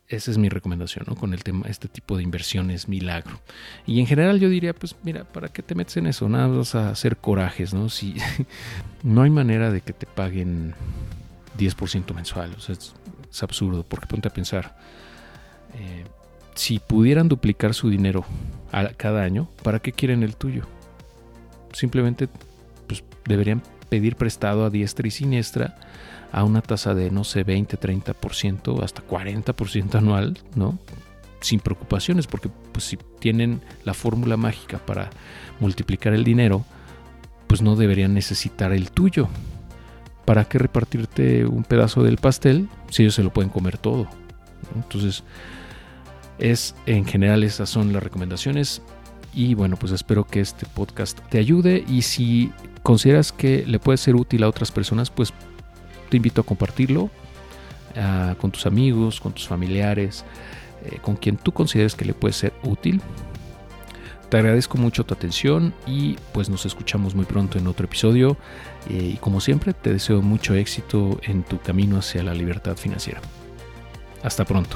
esa 0.07 0.31
es 0.31 0.37
mi 0.37 0.49
recomendación 0.49 1.05
¿no? 1.07 1.15
con 1.15 1.33
el 1.33 1.43
tema, 1.43 1.65
este 1.67 1.87
tipo 1.87 2.17
de 2.17 2.23
inversiones 2.23 2.87
milagro. 2.87 3.39
Y 3.85 3.99
en 3.99 4.07
general 4.07 4.39
yo 4.39 4.49
diría, 4.49 4.73
pues 4.73 4.95
mira, 5.03 5.23
¿para 5.23 5.47
qué 5.49 5.63
te 5.63 5.75
metes 5.75 5.97
en 5.97 6.07
eso? 6.07 6.27
Nada, 6.29 6.47
vas 6.47 6.75
a 6.75 6.89
hacer 6.89 7.17
corajes, 7.17 7.73
¿no? 7.73 7.89
Si 7.89 8.15
no 9.03 9.23
hay 9.23 9.29
manera 9.29 9.71
de 9.71 9.81
que 9.81 9.93
te 9.93 10.05
paguen 10.05 10.73
10% 11.57 12.13
mensual, 12.13 12.53
o 12.57 12.59
sea, 12.59 12.75
es, 12.75 12.93
absurdo, 13.41 13.83
porque 13.83 14.05
ponte 14.05 14.27
a 14.27 14.31
pensar, 14.31 14.77
eh, 15.73 16.03
si 16.53 16.77
pudieran 16.77 17.27
duplicar 17.27 17.73
su 17.73 17.89
dinero 17.89 18.23
cada 18.97 19.23
año, 19.23 19.49
¿para 19.63 19.79
qué 19.79 19.91
quieren 19.91 20.21
el 20.21 20.35
tuyo? 20.35 20.67
Simplemente 21.71 22.29
pues, 22.87 23.03
deberían 23.25 23.63
pedir 23.93 24.15
prestado 24.15 24.65
a 24.65 24.71
diestra 24.71 25.07
y 25.07 25.11
siniestra 25.11 25.75
a 26.31 26.43
una 26.43 26.63
tasa 26.63 26.95
de, 26.95 27.11
no 27.11 27.23
sé, 27.23 27.43
20, 27.43 27.79
30%, 27.79 28.81
hasta 28.81 29.05
40% 29.05 29.93
anual, 29.93 30.39
¿no? 30.55 30.79
Sin 31.41 31.59
preocupaciones, 31.59 32.25
porque 32.25 32.49
pues, 32.71 32.85
si 32.85 32.97
tienen 33.19 33.61
la 33.85 33.93
fórmula 33.93 34.35
mágica 34.35 34.79
para 34.79 35.11
multiplicar 35.59 36.15
el 36.15 36.23
dinero, 36.23 36.65
pues 37.45 37.61
no 37.61 37.75
deberían 37.75 38.15
necesitar 38.15 38.73
el 38.73 38.89
tuyo. 38.89 39.27
¿Para 40.25 40.45
qué 40.45 40.57
repartirte 40.57 41.45
un 41.45 41.63
pedazo 41.63 42.01
del 42.01 42.17
pastel 42.17 42.69
si 42.89 43.03
ellos 43.03 43.13
se 43.13 43.21
lo 43.21 43.31
pueden 43.31 43.51
comer 43.51 43.77
todo? 43.77 44.07
Entonces, 44.73 45.23
es 46.39 46.73
en 46.87 47.05
general 47.05 47.43
esas 47.43 47.69
son 47.69 47.93
las 47.93 48.01
recomendaciones 48.01 48.81
y 49.35 49.53
bueno, 49.53 49.77
pues 49.77 49.91
espero 49.91 50.25
que 50.25 50.39
este 50.39 50.65
podcast 50.65 51.19
te 51.29 51.37
ayude 51.37 51.85
y 51.87 52.01
si 52.01 52.51
consideras 52.83 53.31
que 53.31 53.65
le 53.65 53.79
puede 53.79 53.97
ser 53.97 54.15
útil 54.15 54.43
a 54.43 54.49
otras 54.49 54.71
personas, 54.71 55.09
pues 55.09 55.33
te 56.09 56.17
invito 56.17 56.41
a 56.41 56.43
compartirlo 56.43 57.09
ah, 57.95 58.35
con 58.39 58.51
tus 58.51 58.65
amigos, 58.65 59.19
con 59.19 59.33
tus 59.33 59.47
familiares, 59.47 60.25
eh, 60.85 60.99
con 61.01 61.15
quien 61.15 61.37
tú 61.37 61.51
consideres 61.51 61.95
que 61.95 62.05
le 62.05 62.13
puede 62.13 62.33
ser 62.33 62.53
útil. 62.63 63.01
Te 64.29 64.37
agradezco 64.37 64.77
mucho 64.77 65.05
tu 65.05 65.13
atención 65.13 65.73
y 65.85 66.17
pues 66.33 66.49
nos 66.49 66.65
escuchamos 66.65 67.15
muy 67.15 67.25
pronto 67.25 67.57
en 67.57 67.67
otro 67.67 67.85
episodio 67.85 68.35
eh, 68.89 69.11
y 69.13 69.17
como 69.17 69.39
siempre 69.39 69.73
te 69.73 69.93
deseo 69.93 70.21
mucho 70.21 70.55
éxito 70.55 71.19
en 71.23 71.43
tu 71.43 71.59
camino 71.59 71.97
hacia 71.97 72.23
la 72.23 72.33
libertad 72.33 72.75
financiera. 72.75 73.21
Hasta 74.23 74.43
pronto. 74.43 74.75